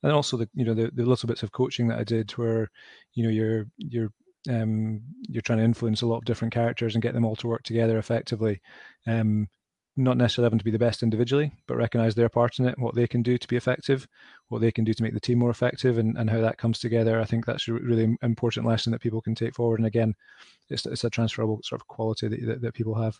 [0.03, 2.69] and also the you know the, the little bits of coaching that I did where
[3.13, 4.11] you know you're you're
[4.49, 7.47] um, you're trying to influence a lot of different characters and get them all to
[7.47, 8.59] work together effectively.
[9.05, 9.47] Um,
[10.03, 12.95] not necessarily having to be the best individually, but recognize their part in it, what
[12.95, 14.07] they can do to be effective,
[14.49, 16.79] what they can do to make the team more effective, and, and how that comes
[16.79, 17.19] together.
[17.19, 19.79] I think that's a really important lesson that people can take forward.
[19.79, 20.15] And again,
[20.69, 23.19] it's, it's a transferable sort of quality that, that, that people have,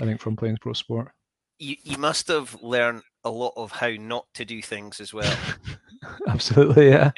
[0.00, 1.12] I think, from playing pro sport.
[1.58, 5.36] You, you must have learned a lot of how not to do things as well.
[6.28, 7.12] Absolutely, yeah.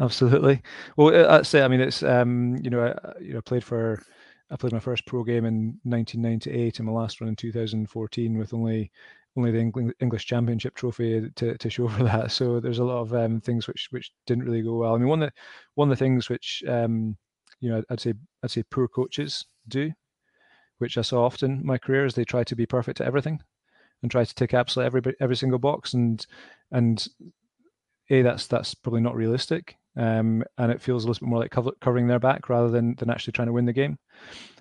[0.00, 0.62] Absolutely.
[0.96, 1.62] Well, that's it.
[1.62, 4.02] I mean, it's um, you know, I, you know, played for
[4.52, 8.52] I played my first pro game in 1998 and my last one in 2014 with
[8.52, 8.92] only
[9.34, 12.30] only the English Championship trophy to, to show for that.
[12.30, 14.94] So there's a lot of um, things which which didn't really go well.
[14.94, 15.34] I mean, one of the
[15.74, 17.16] one of the things which um,
[17.60, 19.90] you know I'd say I'd say poor coaches do,
[20.78, 23.40] which I saw often in my career, is they try to be perfect at everything
[24.02, 26.26] and try to tick absolutely every every single box and
[26.70, 27.08] and
[28.10, 31.50] a that's that's probably not realistic um, and it feels a little bit more like
[31.50, 33.98] cover, covering their back rather than than actually trying to win the game.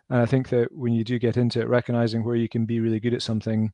[0.10, 2.80] And I think that when you do get into it, recognizing where you can be
[2.80, 3.72] really good at something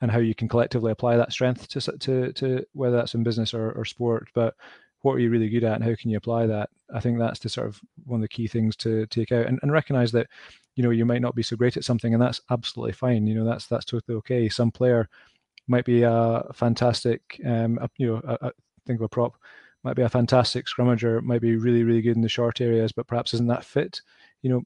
[0.00, 3.54] and how you can collectively apply that strength to to, to whether that's in business
[3.54, 4.54] or, or sport, but
[5.02, 6.68] what are you really good at and how can you apply that?
[6.92, 9.60] I think that's the sort of one of the key things to take out and,
[9.62, 10.26] and recognize that,
[10.74, 13.26] you know, you might not be so great at something and that's absolutely fine.
[13.26, 14.48] You know, that's that's totally okay.
[14.48, 15.08] Some player
[15.68, 18.52] might be a fantastic, um, you know, a, a,
[18.84, 19.36] think of a prop
[19.86, 23.06] might be a fantastic scrummager, might be really, really good in the short areas, but
[23.06, 24.02] perhaps isn't that fit.
[24.42, 24.62] You know,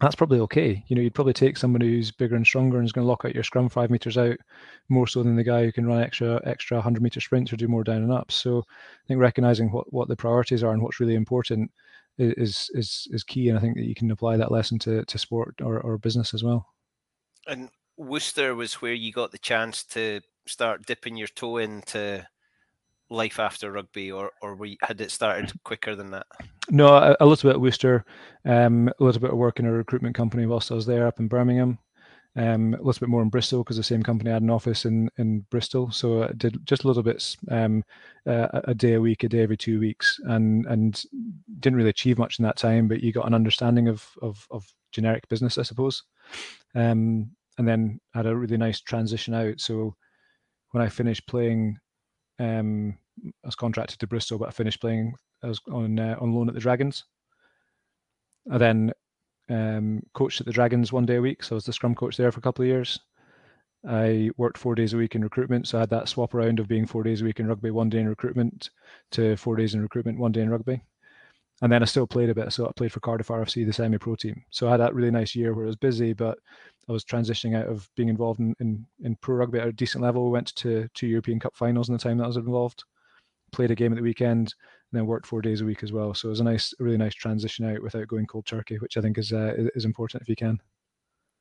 [0.00, 0.84] that's probably okay.
[0.86, 3.24] You know, you'd probably take somebody who's bigger and stronger and is going to lock
[3.24, 4.36] out your scrum five meters out
[4.88, 7.66] more so than the guy who can run extra extra hundred meter sprints or do
[7.66, 8.30] more down and up.
[8.30, 11.72] So I think recognizing what what the priorities are and what's really important
[12.16, 13.48] is is is key.
[13.48, 16.34] And I think that you can apply that lesson to to sport or, or business
[16.34, 16.68] as well.
[17.48, 22.28] And Worcester was where you got the chance to start dipping your toe into
[23.10, 26.26] life after rugby, or or we, had it started quicker than that?
[26.70, 28.04] No, a, a little bit at Worcester,
[28.44, 31.20] um, a little bit of work in a recruitment company whilst I was there up
[31.20, 31.78] in Birmingham.
[32.38, 35.08] Um, a little bit more in Bristol because the same company had an office in
[35.16, 37.82] in Bristol, so I did just a little bit um,
[38.26, 41.02] uh, a day a week, a day every two weeks, and and
[41.60, 42.88] didn't really achieve much in that time.
[42.88, 46.02] But you got an understanding of of, of generic business, I suppose,
[46.74, 49.58] um, and then had a really nice transition out.
[49.58, 49.96] So
[50.72, 51.78] when I finished playing,
[52.38, 55.14] um, I was contracted to Bristol, but I finished playing.
[55.42, 57.04] I was on uh, on loan at the Dragons.
[58.50, 58.92] I then
[59.48, 62.16] um, coached at the Dragons one day a week, so I was the scrum coach
[62.16, 63.00] there for a couple of years.
[63.88, 66.68] I worked four days a week in recruitment, so I had that swap around of
[66.68, 68.70] being four days a week in rugby, one day in recruitment,
[69.12, 70.82] to four days in recruitment, one day in rugby.
[71.62, 74.16] And then I still played a bit, so I played for Cardiff RFC, the semi-pro
[74.16, 74.42] team.
[74.50, 76.38] So I had that really nice year where I was busy, but
[76.88, 80.04] I was transitioning out of being involved in, in, in pro rugby at a decent
[80.04, 80.30] level.
[80.30, 82.84] Went to two European Cup finals in the time that I was involved.
[83.52, 84.54] Played a game at the weekend,
[84.92, 86.12] and then worked four days a week as well.
[86.12, 89.00] So it was a nice, really nice transition out without going cold turkey, which I
[89.00, 90.60] think is uh, is important if you can.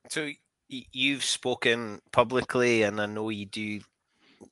[0.09, 0.30] So
[0.70, 3.82] you've spoken publicly, and I know you do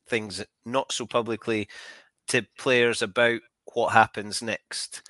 [0.08, 1.70] things not so publicly
[2.28, 3.40] to players about
[3.74, 5.02] what happens next.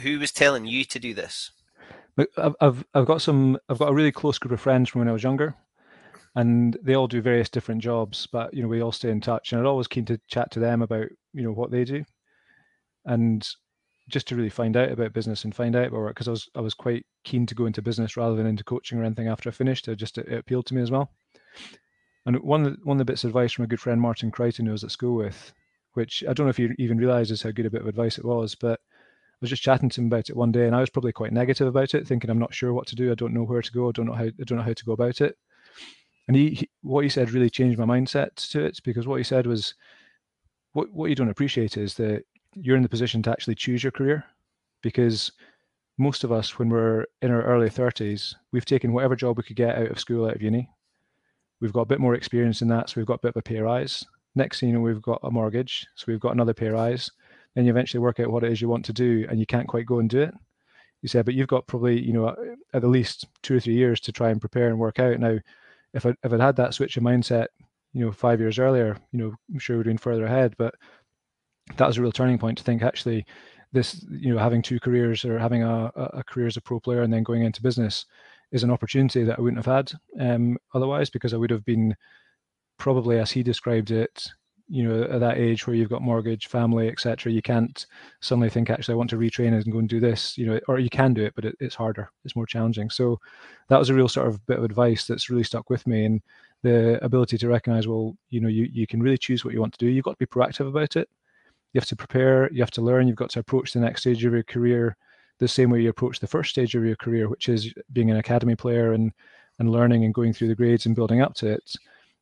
[0.00, 1.50] Who was telling you to do this?
[2.36, 5.12] I've I've got some I've got a really close group of friends from when I
[5.12, 5.54] was younger,
[6.34, 8.26] and they all do various different jobs.
[8.30, 10.60] But you know, we all stay in touch, and I'm always keen to chat to
[10.60, 12.04] them about you know what they do
[13.04, 13.48] and
[14.08, 16.48] just to really find out about business and find out about work because I was
[16.54, 19.48] I was quite keen to go into business rather than into coaching or anything after
[19.48, 19.88] I finished.
[19.88, 21.10] It just it, it appealed to me as well.
[22.26, 24.72] And one one of the bits of advice from a good friend Martin Crichton who
[24.72, 25.52] I was at school with,
[25.94, 28.24] which I don't know if he even realizes how good a bit of advice it
[28.24, 28.80] was, but
[29.42, 31.66] was just chatting to him about it one day, and I was probably quite negative
[31.66, 33.88] about it, thinking I'm not sure what to do, I don't know where to go,
[33.88, 35.36] I don't know how I don't know how to go about it.
[36.28, 39.24] And he, he what he said really changed my mindset to it because what he
[39.24, 39.74] said was,
[40.72, 42.24] what what you don't appreciate is that
[42.54, 44.24] you're in the position to actually choose your career
[44.82, 45.32] because
[45.98, 49.56] most of us when we're in our early 30s we've taken whatever job we could
[49.56, 50.68] get out of school out of uni.
[51.60, 53.42] We've got a bit more experience in that so we've got a bit of a
[53.42, 56.68] pay rise next thing you know we've got a mortgage so we've got another pay
[56.68, 57.10] rise
[57.54, 59.68] then you eventually work out what it is you want to do and you can't
[59.68, 60.34] quite go and do it.
[61.02, 62.34] You said but you've got probably you know
[62.72, 65.18] at the least two or three years to try and prepare and work out.
[65.18, 65.38] Now
[65.94, 67.46] if I, if I'd had that switch of mindset
[67.92, 70.74] you know five years earlier you know i'm sure we're doing further ahead but
[71.76, 73.24] that was a real turning point to think actually
[73.72, 77.02] this you know having two careers or having a, a career as a pro player
[77.02, 78.06] and then going into business
[78.50, 81.96] is an opportunity that I wouldn't have had um, otherwise because I would have been
[82.78, 84.28] probably as he described it
[84.68, 87.86] you know at that age where you've got mortgage family etc you can't
[88.20, 90.78] suddenly think actually i want to retrain and go and do this you know or
[90.78, 93.18] you can do it but it, it's harder it's more challenging so
[93.68, 96.22] that was a real sort of bit of advice that's really stuck with me and
[96.62, 99.72] the ability to recognize well you know you, you can really choose what you want
[99.72, 101.08] to do you've got to be proactive about it
[101.72, 104.24] you have to prepare, you have to learn, you've got to approach the next stage
[104.24, 104.96] of your career
[105.38, 108.18] the same way you approach the first stage of your career, which is being an
[108.18, 109.12] academy player and
[109.58, 111.76] and learning and going through the grades and building up to it.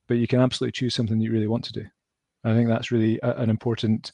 [0.08, 1.86] But you can absolutely choose something that you really want to do.
[2.44, 4.12] I think that's really a, an important.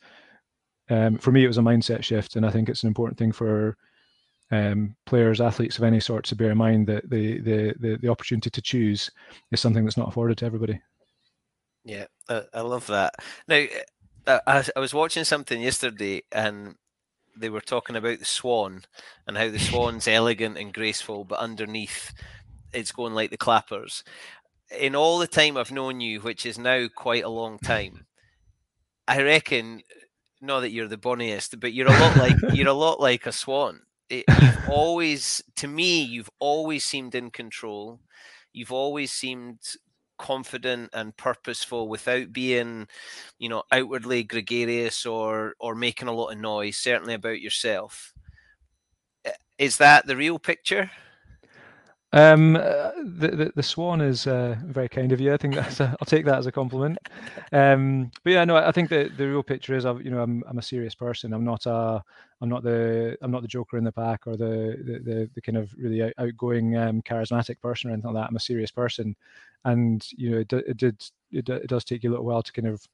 [0.88, 3.32] Um, for me, it was a mindset shift, and I think it's an important thing
[3.32, 3.76] for
[4.50, 8.08] um, players, athletes of any sort, to bear in mind that the, the the the
[8.08, 9.10] opportunity to choose
[9.50, 10.80] is something that's not afforded to everybody.
[11.84, 13.14] Yeah, uh, I love that.
[13.46, 13.64] Now,
[14.26, 16.74] I, I was watching something yesterday and
[17.36, 18.82] they were talking about the swan
[19.26, 22.12] and how the swan's elegant and graceful, but underneath
[22.72, 24.02] it's going like the clappers.
[24.76, 28.05] In all the time I've known you, which is now quite a long time,
[29.08, 29.82] I reckon
[30.40, 33.32] not that you're the bonniest, but you're a lot like you're a lot like a
[33.32, 33.80] swan.
[34.10, 38.00] It, you've always, to me, you've always seemed in control.
[38.52, 39.58] You've always seemed
[40.18, 42.86] confident and purposeful without being
[43.38, 48.14] you know outwardly gregarious or or making a lot of noise certainly about yourself
[49.58, 50.90] is that the real picture
[52.16, 55.32] um, the, the, the swan is uh, very kind of you.
[55.34, 56.98] I think that's a, I'll take that as a compliment.
[57.52, 60.42] Um, but yeah, no, I think the, the real picture is, I've, you know, I'm
[60.48, 61.32] I'm a serious person.
[61.32, 62.02] I'm not a
[62.40, 65.40] I'm not the I'm not the joker in the pack or the the, the, the
[65.42, 68.30] kind of really outgoing, um, charismatic person or anything like that.
[68.30, 69.14] I'm a serious person,
[69.64, 71.02] and you know, it, it did
[71.32, 72.86] it, it does take you a little while to kind of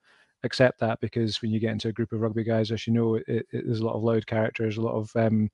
[0.44, 3.14] accept that because when you get into a group of rugby guys, as you know,
[3.14, 5.50] it, it, there's a lot of loud characters, a lot of um,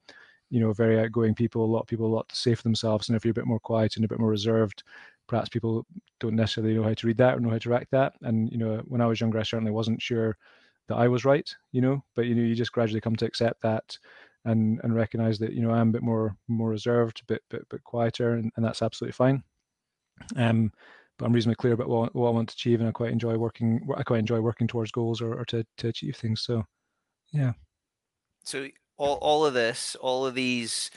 [0.51, 1.65] you know, very outgoing people.
[1.65, 3.47] A lot of people a lot to say for themselves, and if you're a bit
[3.47, 4.83] more quiet and a bit more reserved,
[5.27, 5.87] perhaps people
[6.21, 8.15] don't necessarily know how to read that or know how to act that.
[8.23, 10.37] And you know, when I was younger, I certainly wasn't sure
[10.89, 11.55] that I was right.
[11.73, 13.99] You know, but you know, you just gradually come to accept that
[14.45, 17.69] and and recognize that you know I'm a bit more more reserved, a bit bit
[17.69, 19.43] bit quieter, and, and that's absolutely fine.
[20.37, 20.73] Um,
[21.19, 23.37] but I'm reasonably clear about what, what I want to achieve, and I quite enjoy
[23.37, 23.87] working.
[23.97, 26.43] I quite enjoy working towards goals or, or to to achieve things.
[26.43, 26.65] So,
[27.33, 27.53] yeah.
[28.45, 28.69] So
[28.99, 30.91] all all of this, all of these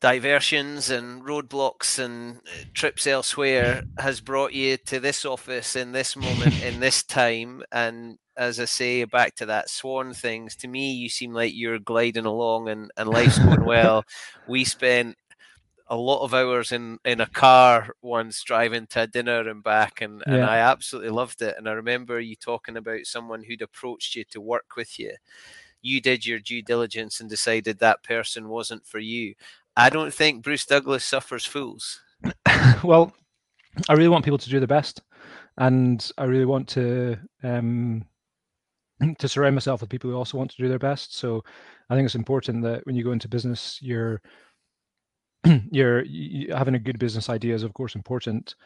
[0.00, 6.16] diversions and roadblocks and uh, trips elsewhere has brought you to this office in this
[6.16, 7.62] moment in this time.
[7.72, 11.80] And as i say back to that swan things to me you seem like you're
[11.80, 14.04] gliding along and, and life's going well.
[14.46, 15.16] We spent
[15.88, 20.22] a lot of hours in in a car once driving to dinner and back and,
[20.26, 20.34] yeah.
[20.34, 21.56] and i absolutely loved it.
[21.58, 25.14] And i remember you talking about someone who'd approached you to work with you
[25.82, 29.34] you did your due diligence and decided that person wasn't for you
[29.78, 32.00] I don't think Bruce Douglas suffers fools.
[32.82, 33.12] well,
[33.88, 35.02] I really want people to do the best,
[35.56, 38.04] and I really want to um,
[39.18, 41.16] to surround myself with people who also want to do their best.
[41.16, 41.44] So,
[41.88, 44.20] I think it's important that when you go into business, you're
[45.70, 48.56] you're you, having a good business idea is of course important.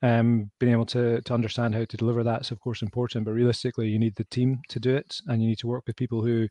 [0.00, 3.32] Um, being able to to understand how to deliver that is of course important, but
[3.32, 6.22] realistically, you need the team to do it, and you need to work with people
[6.22, 6.48] who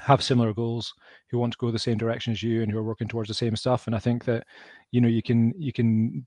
[0.00, 0.92] have similar goals
[1.30, 3.34] who want to go the same direction as you and who are working towards the
[3.34, 4.44] same stuff and i think that
[4.90, 6.26] you know you can you can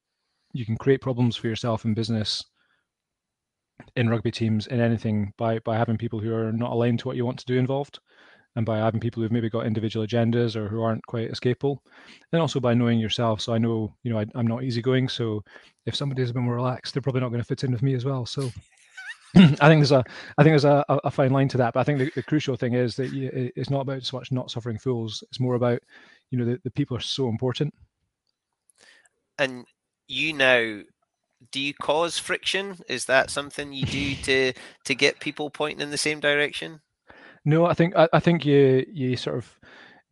[0.53, 2.43] you can create problems for yourself in business
[3.95, 7.17] in rugby teams in anything by by having people who are not aligned to what
[7.17, 7.99] you want to do involved
[8.55, 11.81] and by having people who've maybe got individual agendas or who aren't quite as capable
[12.31, 15.43] and also by knowing yourself so i know you know I, i'm not easygoing so
[15.85, 17.93] if somebody's a bit more relaxed they're probably not going to fit in with me
[17.93, 18.49] as well so
[19.35, 20.03] I think there's a
[20.37, 22.55] I think there's a, a fine line to that, but I think the, the crucial
[22.55, 25.25] thing is that you, it's not about so much not suffering fools.
[25.27, 25.81] It's more about
[26.31, 27.73] you know the, the people are so important.
[29.37, 29.65] And
[30.07, 30.79] you now,
[31.51, 32.77] do you cause friction?
[32.87, 34.53] Is that something you do to
[34.85, 36.79] to get people pointing in the same direction?
[37.45, 39.59] No, I think I, I think you you sort of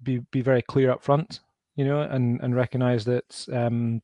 [0.01, 1.41] be be very clear up front,
[1.75, 4.01] you know, and and recognize that um,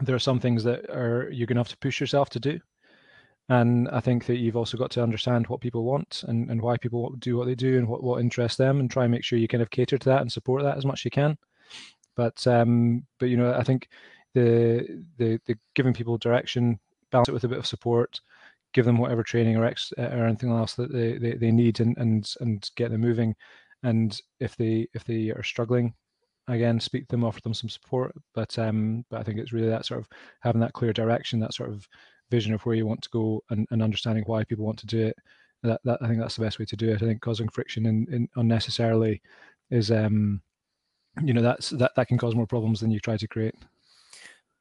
[0.00, 2.60] there are some things that are you're going to have to push yourself to do
[3.48, 6.76] and I think that you've also got to understand what people want and, and why
[6.76, 9.38] people do what they do and what, what interests them and try and make sure
[9.38, 11.36] you kind of cater to that and support that as much as you can.
[12.14, 13.88] But um, but you know, I think
[14.34, 16.78] the the the giving people direction,
[17.10, 18.20] balance it with a bit of support,
[18.72, 21.96] give them whatever training or ex or anything else that they, they, they need and,
[21.98, 23.34] and and get them moving.
[23.82, 25.94] And if they if they are struggling,
[26.48, 29.68] again speak to them offer them some support but um but i think it's really
[29.68, 30.08] that sort of
[30.40, 31.86] having that clear direction that sort of
[32.32, 35.06] vision of where you want to go and, and understanding why people want to do
[35.06, 35.16] it.
[35.62, 37.02] That, that I think that's the best way to do it.
[37.02, 39.22] I think causing friction in, in unnecessarily
[39.70, 40.40] is um
[41.22, 43.54] you know that's that that can cause more problems than you try to create.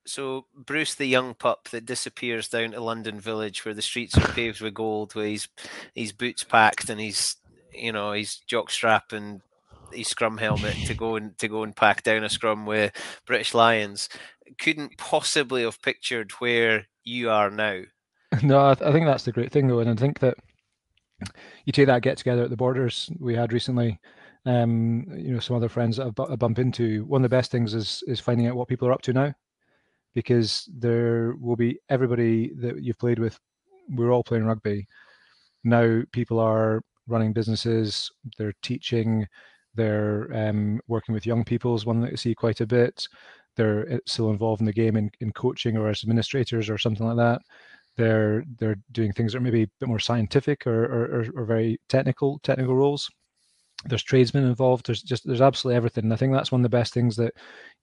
[0.06, 4.34] So Bruce, the young pup that disappears down to London Village, where the streets are
[4.34, 5.47] paved with gold, where he's
[5.93, 7.36] his boots packed and he's
[7.74, 9.41] you know his jockstrap and
[9.93, 12.91] his scrum helmet to go and to go and pack down a scrum with
[13.26, 14.10] British Lions,
[14.58, 17.82] couldn't possibly have pictured where you are now.
[18.41, 20.38] No, I, th- I think that's the great thing though, and I think that
[21.66, 23.99] you take that get together at the borders we had recently.
[24.45, 27.04] Um, you know, some other friends that I bump into.
[27.04, 29.34] One of the best things is is finding out what people are up to now,
[30.14, 33.39] because there will be everybody that you've played with.
[33.89, 34.88] We're all playing rugby
[35.64, 36.01] now.
[36.12, 38.09] People are running businesses.
[38.38, 39.28] They're teaching.
[39.76, 43.07] They're um, working with young people is one that you see quite a bit
[43.55, 47.05] they're uh, still involved in the game in, in coaching or as administrators or something
[47.05, 47.41] like that.
[47.97, 51.80] They're they're doing things that are maybe a bit more scientific or, or, or very
[51.89, 53.09] technical technical roles.
[53.86, 54.86] There's tradesmen involved.
[54.86, 56.05] There's just there's absolutely everything.
[56.05, 57.34] And I think that's one of the best things that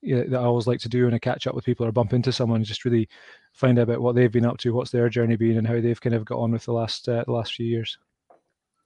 [0.03, 2.33] that I always like to do when I catch up with people or bump into
[2.33, 2.63] someone.
[2.65, 3.09] Just really
[3.53, 6.01] find out about what they've been up to, what's their journey been, and how they've
[6.01, 7.99] kind of got on with the last uh, the last few years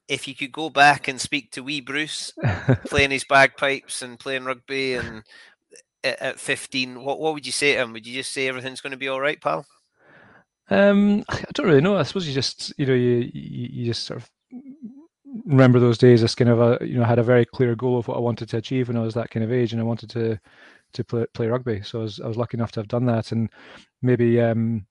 [0.09, 2.33] if you could go back and speak to wee Bruce,
[2.87, 5.23] playing his bagpipes and playing rugby and
[6.05, 7.93] at 15, what, what would you say to him?
[7.93, 9.65] Would you just say everything's going to be all right, pal?
[10.71, 11.97] Um, I don't really know.
[11.97, 14.31] I suppose you just, you know, you, you, you just sort of
[15.45, 18.09] remember those days as kind of a, you know, had a very clear goal of
[18.09, 20.11] what I wanted to achieve when I was that kind of age, and I wanted
[20.11, 20.39] to
[20.95, 21.83] to play play rugby.
[21.83, 23.51] So I was I was lucky enough to have done that, and
[24.03, 24.87] maybe um,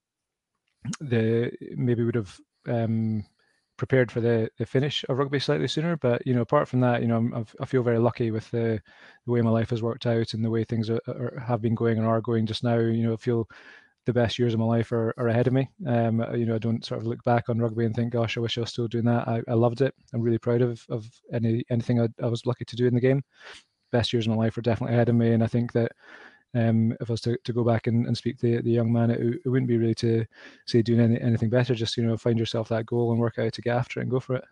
[0.99, 3.25] the maybe would have um
[3.81, 5.97] prepared for the, the finish of rugby slightly sooner.
[5.97, 8.79] But you know, apart from that, you know, I'm, i feel very lucky with the,
[9.25, 11.73] the way my life has worked out and the way things are, are, have been
[11.73, 12.77] going and are going just now.
[12.77, 13.49] You know, I feel
[14.05, 15.67] the best years of my life are, are ahead of me.
[15.87, 18.41] Um, you know, I don't sort of look back on rugby and think, gosh, I
[18.41, 19.27] wish I was still doing that.
[19.27, 19.95] I, I loved it.
[20.13, 23.01] I'm really proud of of any anything I, I was lucky to do in the
[23.01, 23.23] game.
[23.91, 25.91] Best years of my life are definitely ahead of me, and I think that
[26.53, 29.11] um, if I was to, to go back and, and speak to the young man,
[29.11, 30.25] it, it wouldn't be really to
[30.65, 31.73] say doing any, anything better.
[31.73, 34.11] Just you know, find yourself that goal and work out to get after it and
[34.11, 34.43] go for it.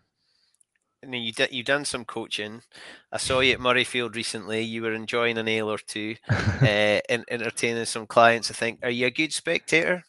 [1.02, 2.62] I mean, you did, you done some coaching.
[3.10, 4.60] I saw you at Murrayfield recently.
[4.60, 8.50] You were enjoying an ale or two, uh, and entertaining some clients.
[8.50, 8.80] I think.
[8.82, 10.04] Are you a good spectator?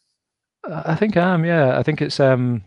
[0.63, 1.45] I think I am.
[1.45, 2.63] Yeah, I think it's um,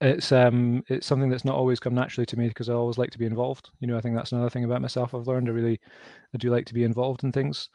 [0.00, 3.10] it's um, it's something that's not always come naturally to me because I always like
[3.10, 3.70] to be involved.
[3.80, 5.14] You know, I think that's another thing about myself.
[5.14, 5.80] I've learned I really,
[6.34, 7.68] I do like to be involved in things.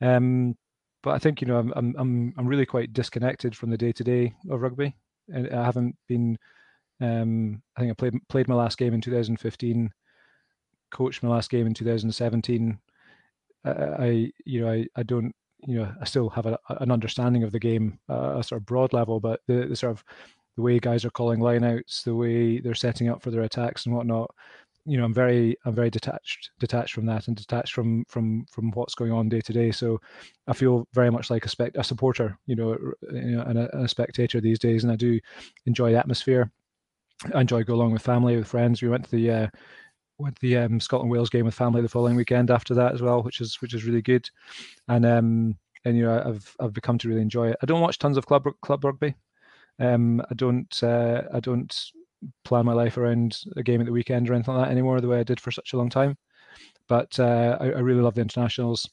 [0.00, 0.56] Um,
[1.02, 4.04] but I think you know I'm I'm I'm really quite disconnected from the day to
[4.04, 4.94] day of rugby,
[5.28, 6.38] and I haven't been.
[7.00, 9.90] Um, I think I played played my last game in 2015,
[10.90, 12.78] coached my last game in 2017.
[13.64, 15.34] Uh, I you know I I don't
[15.66, 18.66] you know, I still have a, an understanding of the game, uh, a sort of
[18.66, 20.04] broad level, but the, the, sort of
[20.56, 23.94] the way guys are calling lineouts, the way they're setting up for their attacks and
[23.94, 24.34] whatnot,
[24.86, 28.70] you know, I'm very, I'm very detached, detached from that, and detached from from from
[28.70, 29.72] what's going on day to day.
[29.72, 30.00] So,
[30.46, 32.78] I feel very much like a spect, a supporter, you know,
[33.10, 35.18] and a, spectator these days, and I do
[35.66, 36.52] enjoy the atmosphere.
[37.34, 38.80] I enjoy go along with family, with friends.
[38.80, 39.48] We went to the uh,
[40.18, 43.22] went the um, Scotland Wales game with family the following weekend after that as well,
[43.22, 44.30] which is which is really good.
[44.88, 47.56] And um, and you know I've I've become to really enjoy it.
[47.60, 49.16] I don't watch tons of club club rugby.
[49.78, 51.74] Um, I don't uh, I don't
[52.44, 55.08] plan my life around a game at the weekend or anything like that anymore the
[55.08, 56.16] way I did for such a long time.
[56.88, 58.88] But uh, I, I, really love the internationals.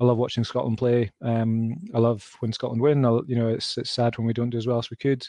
[0.00, 1.10] I love watching Scotland play.
[1.22, 3.04] Um, I love when Scotland win.
[3.04, 5.24] I'll, you know, it's it's sad when we don't do as well as we could,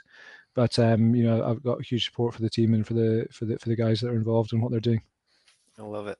[0.55, 3.45] but um, you know, I've got huge support for the team and for the for
[3.45, 5.01] the for the guys that are involved and what they're doing.
[5.77, 6.17] I love it.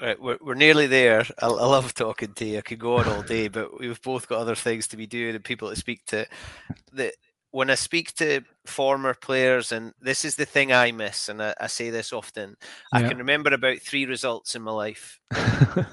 [0.00, 1.20] Right, we're, we're nearly there.
[1.40, 2.58] I, I, love talking to you.
[2.58, 5.36] I could go on all day, but we've both got other things to be doing
[5.36, 6.26] and people to speak to.
[6.92, 7.12] The,
[7.54, 11.54] when I speak to former players, and this is the thing I miss, and I,
[11.60, 12.56] I say this often,
[12.92, 12.98] yeah.
[12.98, 15.86] I can remember about three results in my life, but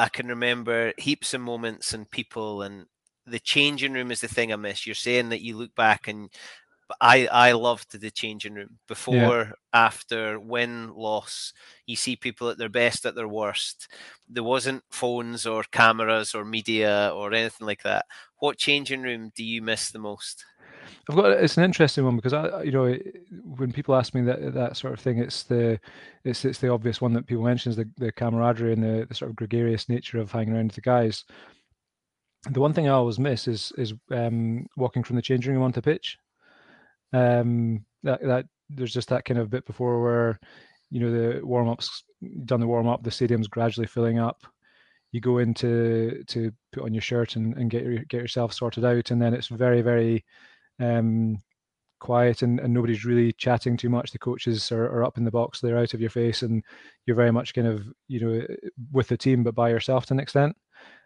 [0.00, 2.86] I can remember heaps of moments and people, and
[3.24, 4.84] the changing room is the thing I miss.
[4.84, 6.28] You're saying that you look back and
[7.00, 9.52] I I loved the changing room before, yeah.
[9.72, 11.52] after, win, loss.
[11.86, 13.86] You see people at their best, at their worst.
[14.28, 18.06] There wasn't phones or cameras or media or anything like that.
[18.38, 20.44] What changing room do you miss the most?
[21.08, 22.96] I've got it's an interesting one because I you know
[23.56, 25.80] when people ask me that that sort of thing, it's the
[26.24, 29.14] it's it's the obvious one that people mention is the, the camaraderie and the, the
[29.14, 31.24] sort of gregarious nature of hanging around with the guys.
[32.50, 35.80] The one thing I always miss is is um, walking from the changing room onto
[35.80, 36.18] pitch
[37.12, 40.40] um, that that there's just that kind of bit before where
[40.90, 42.04] you know the warm ups
[42.44, 44.46] done the warm up, the stadium's gradually filling up.
[45.12, 48.52] You go in to to put on your shirt and, and get your, get yourself
[48.52, 50.24] sorted out, and then it's very very
[50.80, 51.38] um,
[51.98, 54.12] quiet and, and nobody's really chatting too much.
[54.12, 56.62] The coaches are, are up in the box, they're out of your face, and
[57.06, 58.46] you're very much kind of you know
[58.92, 60.56] with the team but by yourself to an extent.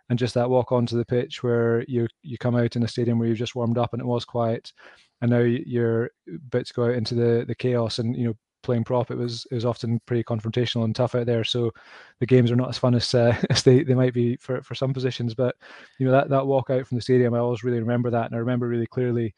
[0.09, 3.19] And just that walk onto the pitch where you you come out in a stadium
[3.19, 4.73] where you've just warmed up and it was quiet,
[5.21, 8.85] and now you're about to go out into the the chaos and you know playing
[8.85, 11.71] prop it was it was often pretty confrontational and tough out there so
[12.19, 14.75] the games are not as fun as uh, as they, they might be for, for
[14.75, 15.55] some positions but
[15.99, 18.35] you know that that walk out from the stadium i always really remember that and
[18.35, 19.35] i remember really clearly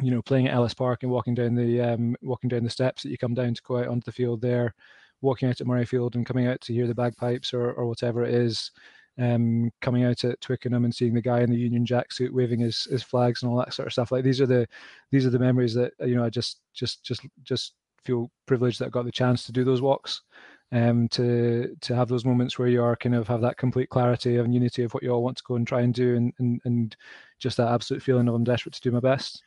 [0.00, 3.02] you know playing at ellis park and walking down the um, walking down the steps
[3.02, 4.74] that you come down to go out onto the field there
[5.20, 8.32] walking out at murrayfield and coming out to hear the bagpipes or, or whatever it
[8.32, 8.70] is
[9.18, 12.60] um, coming out at Twickenham and seeing the guy in the Union Jack suit waving
[12.60, 14.12] his, his flags and all that sort of stuff.
[14.12, 14.66] Like these are the
[15.10, 17.74] these are the memories that you know I just just just just
[18.04, 20.22] feel privileged that I got the chance to do those walks.
[20.70, 24.36] Um, to to have those moments where you are kind of have that complete clarity
[24.36, 26.60] and unity of what you all want to go and try and do, and and,
[26.64, 26.96] and
[27.38, 29.42] just that absolute feeling of I'm desperate to do my best.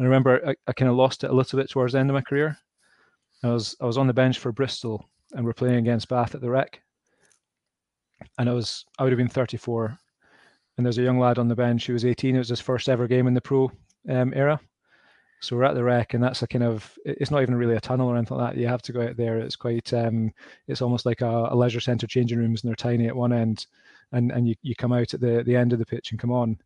[0.00, 2.08] And I remember I, I kind of lost it a little bit towards the end
[2.08, 2.56] of my career.
[3.44, 6.40] I was I was on the bench for Bristol, and we're playing against Bath at
[6.40, 6.80] the Rec,
[8.38, 9.98] and I was I would have been 34,
[10.78, 12.34] and there's a young lad on the bench who was 18.
[12.34, 13.70] It was his first ever game in the pro
[14.08, 14.58] um, era.
[15.42, 17.80] So we're at the Rec, and that's a kind of it's not even really a
[17.80, 18.58] tunnel or anything like that.
[18.58, 19.38] You have to go out there.
[19.38, 20.32] It's quite um,
[20.66, 23.66] it's almost like a, a leisure centre changing rooms, and they're tiny at one end,
[24.12, 26.32] and and you, you come out at the the end of the pitch and come
[26.32, 26.58] on.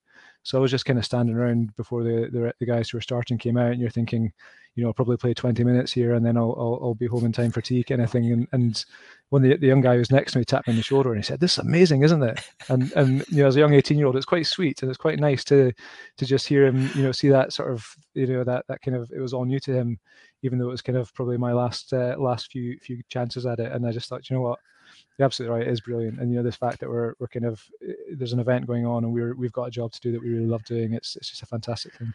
[0.45, 3.03] So I was just kind of standing around before the, the, the guys who were
[3.03, 4.31] starting came out, and you're thinking,
[4.75, 7.25] you know, I'll probably play 20 minutes here, and then I'll I'll, I'll be home
[7.25, 8.31] in time for tea, kind of thing.
[8.31, 8.85] And, and
[9.31, 11.19] when the, the young guy was next to me tapped me on the shoulder, and
[11.19, 13.97] he said, "This is amazing, isn't it?" And and you know, as a young 18
[13.97, 15.73] year old, it's quite sweet, and it's quite nice to
[16.19, 18.97] to just hear him, you know, see that sort of, you know, that that kind
[18.97, 19.99] of it was all new to him,
[20.43, 23.61] even though it was kind of probably my last uh, last few few chances at
[23.61, 23.73] it.
[23.73, 24.59] And I just thought, you know what,
[25.19, 25.67] you're absolutely right.
[25.67, 27.63] It is brilliant, and you know this fact that we're we're kind of
[28.13, 30.31] there's an event going on, and we're we've got a job to do that we
[30.31, 30.93] really love doing.
[30.93, 32.13] It's it's just a fantastic thing.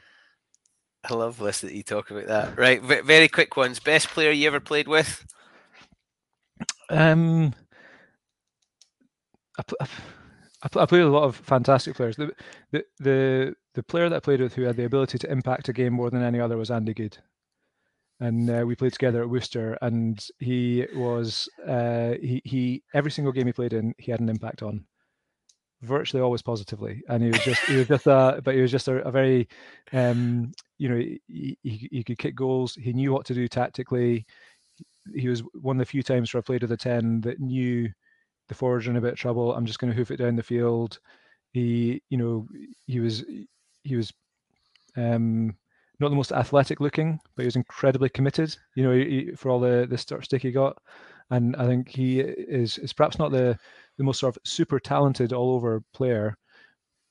[1.10, 2.58] I love listening to you talk about that.
[2.58, 3.80] Right, v- very quick ones.
[3.80, 5.26] Best player you ever played with?
[6.90, 7.54] Um,
[9.58, 9.88] I, I,
[10.64, 12.18] I played with a lot of fantastic players.
[12.18, 12.34] The,
[12.72, 15.74] the the the player that I played with who had the ability to impact a
[15.74, 17.18] game more than any other was Andy Goode
[18.20, 19.78] and uh, we played together at Worcester.
[19.82, 24.30] And he was uh, he he every single game he played in, he had an
[24.30, 24.86] impact on.
[25.82, 28.88] virtually always positively, and he was just he was just a but he was just
[28.88, 29.48] a, a very
[29.94, 32.76] um, you know he, he, he could kick goals.
[32.76, 34.26] He knew what to do tactically.
[35.16, 37.90] He was one of the few times where I played with a ten that knew
[38.50, 39.54] the forwards in a bit of trouble.
[39.56, 41.00] I'm just going to hoof it down the field.
[41.54, 42.48] He you know
[42.88, 43.24] he was
[43.84, 44.14] he was
[44.98, 45.56] um,
[46.00, 48.56] not the most athletic looking, but he was incredibly committed.
[48.76, 50.78] You know, he, for all the the start stick he got,
[51.30, 53.58] and I think he is is perhaps not the
[53.98, 56.38] the most sort of super talented all over player,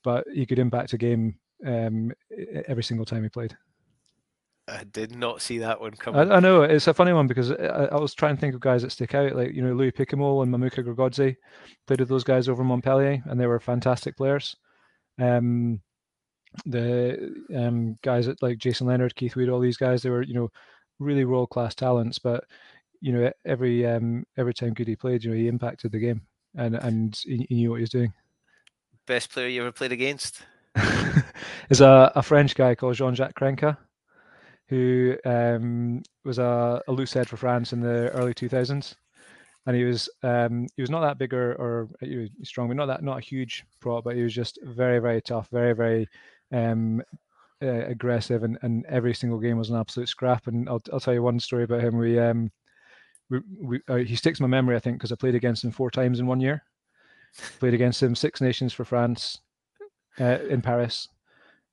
[0.02, 2.12] but he could impact a game um,
[2.66, 3.56] every single time he played.
[4.68, 6.30] I did not see that one coming.
[6.30, 8.60] I, I know it's a funny one because I, I, was trying to think of
[8.60, 11.36] guys that stick out, like you know Louis Picamole and Mamuka Gorgodze.
[11.86, 14.56] Played with those guys over Montpellier, and they were fantastic players.
[15.18, 15.80] Um,
[16.66, 20.34] the um, guys at like Jason Leonard, Keith Wood, all these guys, they were you
[20.34, 20.50] know
[20.98, 22.18] really world class talents.
[22.18, 22.44] But
[23.00, 26.22] you know every um, every time Goody played, you know he impacted the game
[26.54, 28.12] and and he, he knew what he was doing.
[29.06, 30.42] Best player you ever played against?
[31.70, 33.76] is a, a French guy called Jean-Jacques Crenca,
[34.68, 38.94] who um, was a, a loose head for France in the early 2000s,
[39.66, 41.88] and he was um, he was not that big or, or
[42.42, 45.48] strong, but not that not a huge prop, but he was just very very tough,
[45.50, 46.08] very very
[46.52, 47.02] um,
[47.62, 50.46] uh, aggressive, and, and every single game was an absolute scrap.
[50.46, 51.96] And I'll I'll tell you one story about him.
[51.96, 52.50] We um,
[53.30, 55.70] we, we uh, he sticks in my memory, I think, because I played against him
[55.70, 56.62] four times in one year.
[57.58, 59.40] played against him Six Nations for France
[60.20, 61.08] uh, in Paris,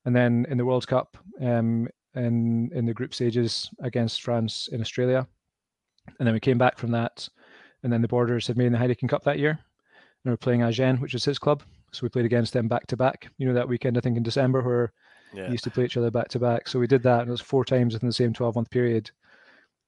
[0.06, 4.82] and then in the World Cup um, in in the group stages against France in
[4.82, 5.28] Australia,
[6.20, 7.28] and then we came back from that,
[7.84, 10.64] and then the Borders had made the Heineken Cup that year, and we were playing
[10.64, 11.64] Agen, which was his club,
[11.96, 13.30] so we played against them back to back.
[13.38, 14.94] You know that weekend, I think in December, where
[15.34, 15.46] yeah.
[15.46, 16.68] we used to play each other back to back.
[16.68, 19.12] So we did that, and it was four times within the same twelve month period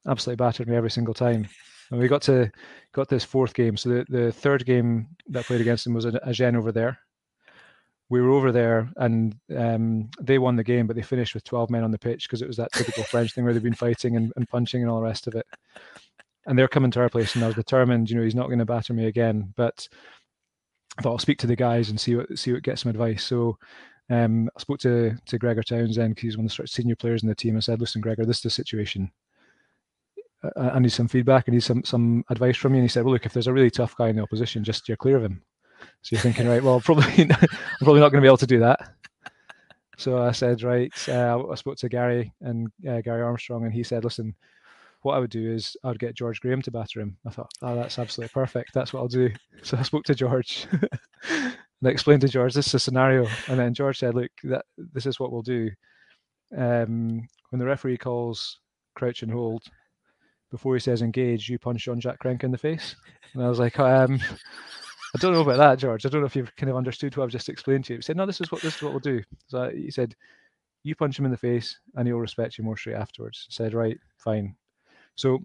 [0.07, 1.47] absolutely battered me every single time.
[1.91, 2.51] And we got to
[2.93, 3.77] got this fourth game.
[3.77, 6.99] So the, the third game that played against them was a, Agen over there.
[8.09, 11.69] We were over there and um, they won the game, but they finished with 12
[11.69, 14.15] men on the pitch because it was that typical French thing where they've been fighting
[14.15, 15.45] and, and punching and all the rest of it.
[16.45, 18.59] And they're coming to our place, and I was determined, you know, he's not going
[18.59, 19.53] to batter me again.
[19.57, 19.89] But
[20.97, 23.23] I thought I'll speak to the guys and see what see what get some advice.
[23.23, 23.57] So
[24.09, 27.29] um, I spoke to to Gregor Townsend because he's one of the senior players in
[27.29, 27.57] the team.
[27.57, 29.11] I said, "Listen, Gregor, this is the situation.
[30.55, 31.45] I need some feedback.
[31.47, 32.79] I need some some advice from you.
[32.79, 34.83] And he said, well, look, if there's a really tough guy in the opposition, just
[34.83, 35.41] steer clear of him.
[36.01, 37.47] So you're thinking, right, well, probably I'm
[37.79, 38.91] probably not going to be able to do that.
[39.97, 40.93] So I said, right.
[41.09, 44.35] Uh, I spoke to Gary and uh, Gary Armstrong, and he said, listen,
[45.01, 47.17] what I would do is I would get George Graham to batter him.
[47.25, 48.73] I thought, oh, that's absolutely perfect.
[48.73, 49.29] That's what I'll do.
[49.63, 50.67] So I spoke to George
[51.29, 54.65] and I explained to George this is a scenario, and then George said, look, that
[54.77, 55.69] this is what we'll do.
[56.55, 58.59] Um, when the referee calls
[58.95, 59.63] crouch and hold,
[60.51, 62.95] before he says engage, you punch Jean-Jacques Crenca in the face.
[63.33, 64.19] And I was like, um,
[65.15, 66.05] I don't know about that, George.
[66.05, 67.97] I don't know if you've kind of understood what I've just explained to you.
[67.97, 69.21] He said, no, this is what this is what we'll do.
[69.47, 70.15] So he said,
[70.83, 73.47] you punch him in the face and he'll respect you more straight afterwards.
[73.49, 74.55] I said, right, fine.
[75.17, 75.39] So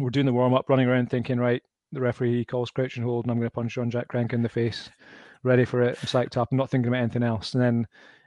[0.00, 3.24] we're doing the warm up, running around thinking, right, the referee calls crouch and hold,
[3.24, 4.90] and I'm going to punch Jean-Jacques Crenca in the face.
[5.42, 5.98] Ready for it.
[6.00, 6.48] I'm psyched up.
[6.50, 7.54] I'm not thinking about anything else.
[7.54, 7.86] And then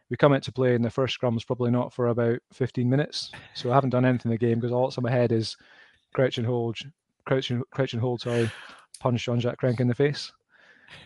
[0.10, 2.90] we come out to play, and the first scrum is probably not for about 15
[2.90, 3.32] minutes.
[3.56, 5.58] So I haven't done anything in the game because all that's in my head is
[6.14, 6.78] crouch and hold,
[7.26, 8.50] crouch and, crouch and hold, sorry,
[9.00, 10.32] punch Jean-Jacques Crenca in the face.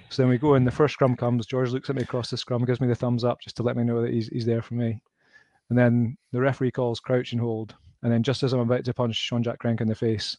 [0.10, 2.38] So then we go in, the first scrum comes, George looks at me across the
[2.38, 4.62] scrum, gives me the thumbs up just to let me know that he's, he's there
[4.62, 5.02] for me.
[5.70, 7.76] And then the referee calls crouch and hold.
[8.04, 10.38] And then just as I'm about to punch Jean-Jacques Crenca in the face,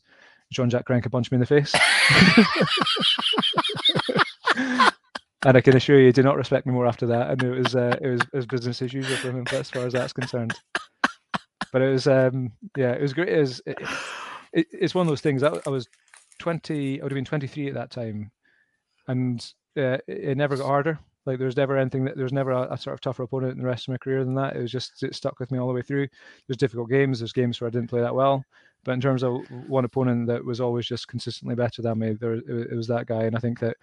[0.53, 1.75] Jean-Jacques Crenca punched me in the face.
[5.45, 7.31] and I can assure you, he did not respect me more after that.
[7.31, 9.87] And it was uh, it was it was business as usual for him as far
[9.87, 10.55] as that's concerned.
[11.73, 13.31] But it was um, yeah, it was great.
[13.31, 13.79] It was, it,
[14.53, 15.43] it, it's one of those things.
[15.43, 15.89] I, I was
[16.39, 18.31] 20, I would have been 23 at that time,
[19.09, 19.41] and
[19.77, 20.99] uh, it, never got harder.
[21.27, 23.53] Like there was never anything that there was never a, a, sort of tougher opponent
[23.53, 24.57] in the rest of my career than that.
[24.57, 26.09] It was just it stuck with me all the way through.
[26.47, 27.19] There's difficult games.
[27.19, 28.45] There's games where I didn't play that well,
[28.85, 32.35] but in terms of one opponent that was always just consistently better than me, there
[32.35, 33.25] it, it was that guy.
[33.25, 33.77] And I think that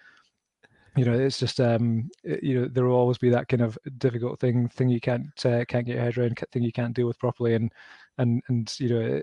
[0.98, 4.40] you know it's just um you know there will always be that kind of difficult
[4.40, 7.20] thing thing you can't uh, can't get your head around thing you can't deal with
[7.20, 7.72] properly and
[8.18, 9.22] and and you know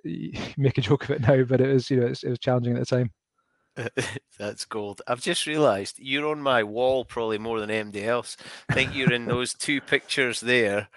[0.57, 2.81] make a joke of it now but it was you know it was challenging at
[2.81, 3.11] the time
[4.39, 5.03] That's gold.
[5.07, 8.37] I've just realised you're on my wall probably more than anybody else.
[8.69, 10.89] I think you're in those two pictures there.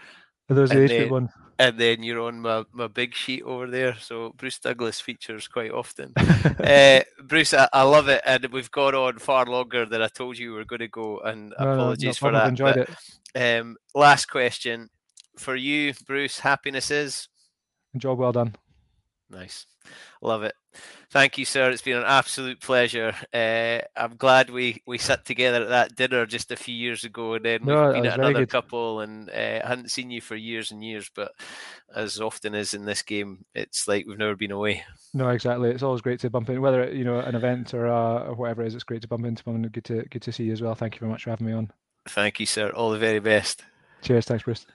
[0.50, 1.30] Are those the age one?
[1.62, 3.96] and then you're on my, my big sheet over there.
[4.00, 6.12] So Bruce Douglas features quite often.
[6.18, 10.40] uh, Bruce, I, I, love it, and we've gone on far longer than I told
[10.40, 12.50] you we were going to go, and no, apologies no, no for that.
[12.50, 12.90] Enjoyed but,
[13.36, 13.60] it.
[13.60, 14.90] Um, last question
[15.38, 16.40] for you, Bruce.
[16.40, 17.28] Happiness is
[17.96, 18.56] job well done.
[19.30, 19.68] Nice.
[20.22, 20.54] Love it.
[21.10, 21.70] Thank you, sir.
[21.70, 23.14] It's been an absolute pleasure.
[23.34, 27.34] Uh, I'm glad we, we sat together at that dinner just a few years ago,
[27.34, 30.36] and then No, we've been at another couple, and uh, I hadn't seen you for
[30.36, 31.10] years and years.
[31.14, 31.34] But
[31.94, 34.84] as often as in this game, it's like we've never been away.
[35.14, 35.70] No, exactly.
[35.70, 38.62] It's always great to bump in, whether you know an event or, uh, or whatever
[38.62, 38.76] it is.
[38.76, 39.58] It's great to bump into one.
[39.58, 40.76] and Good to good to see you as well.
[40.76, 41.72] Thank you very much for having me on.
[42.08, 42.70] Thank you, sir.
[42.70, 43.64] All the very best.
[44.02, 44.26] Cheers.
[44.26, 44.66] Thanks, Bruce.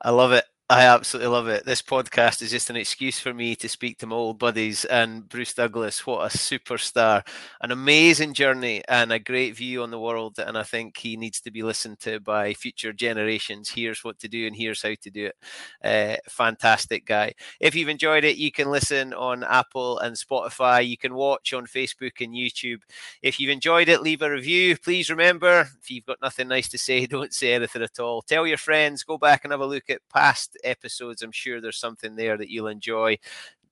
[0.00, 0.44] I love it.
[0.70, 1.66] I absolutely love it.
[1.66, 5.28] This podcast is just an excuse for me to speak to my old buddies and
[5.28, 6.06] Bruce Douglas.
[6.06, 7.22] What a superstar,
[7.60, 10.38] an amazing journey, and a great view on the world.
[10.38, 13.68] And I think he needs to be listened to by future generations.
[13.68, 15.36] Here's what to do, and here's how to do it.
[15.84, 17.34] Uh, fantastic guy.
[17.60, 20.88] If you've enjoyed it, you can listen on Apple and Spotify.
[20.88, 22.80] You can watch on Facebook and YouTube.
[23.22, 24.78] If you've enjoyed it, leave a review.
[24.78, 28.22] Please remember, if you've got nothing nice to say, don't say anything at all.
[28.22, 31.22] Tell your friends, go back and have a look at past episodes.
[31.22, 33.18] I'm sure there's something there that you'll enjoy.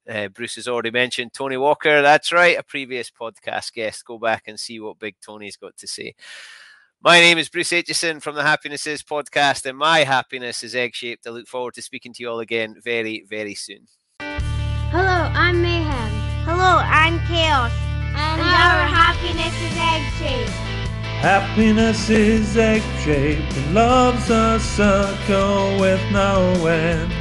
[0.08, 2.02] Uh, Bruce has already mentioned Tony Walker.
[2.02, 4.04] That's right, a previous podcast guest.
[4.04, 6.14] Go back and see what Big Tony's got to say.
[7.04, 10.94] My name is Bruce Aitchison from the Happiness Is podcast, and my happiness is egg
[10.94, 11.26] shaped.
[11.26, 13.88] I look forward to speaking to you all again very, very soon.
[14.20, 16.12] Hello, I'm Mayhem.
[16.44, 17.72] Hello, I'm Chaos.
[18.14, 20.71] And, our happiness is egg shaped.
[21.22, 27.12] Happiness is egg shaped and love's a circle with no end.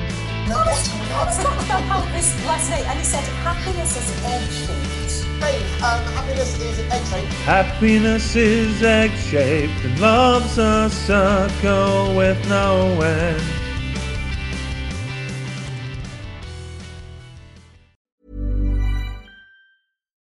[0.49, 0.89] No, let's
[1.37, 5.39] talk about how this last night and he said happiness is egg shaped.
[5.39, 7.33] Dave, um, happiness is egg shaped.
[7.43, 13.43] Happiness is egg shaped and love's a circle with no end.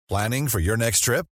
[0.07, 1.27] Planning for your next trip?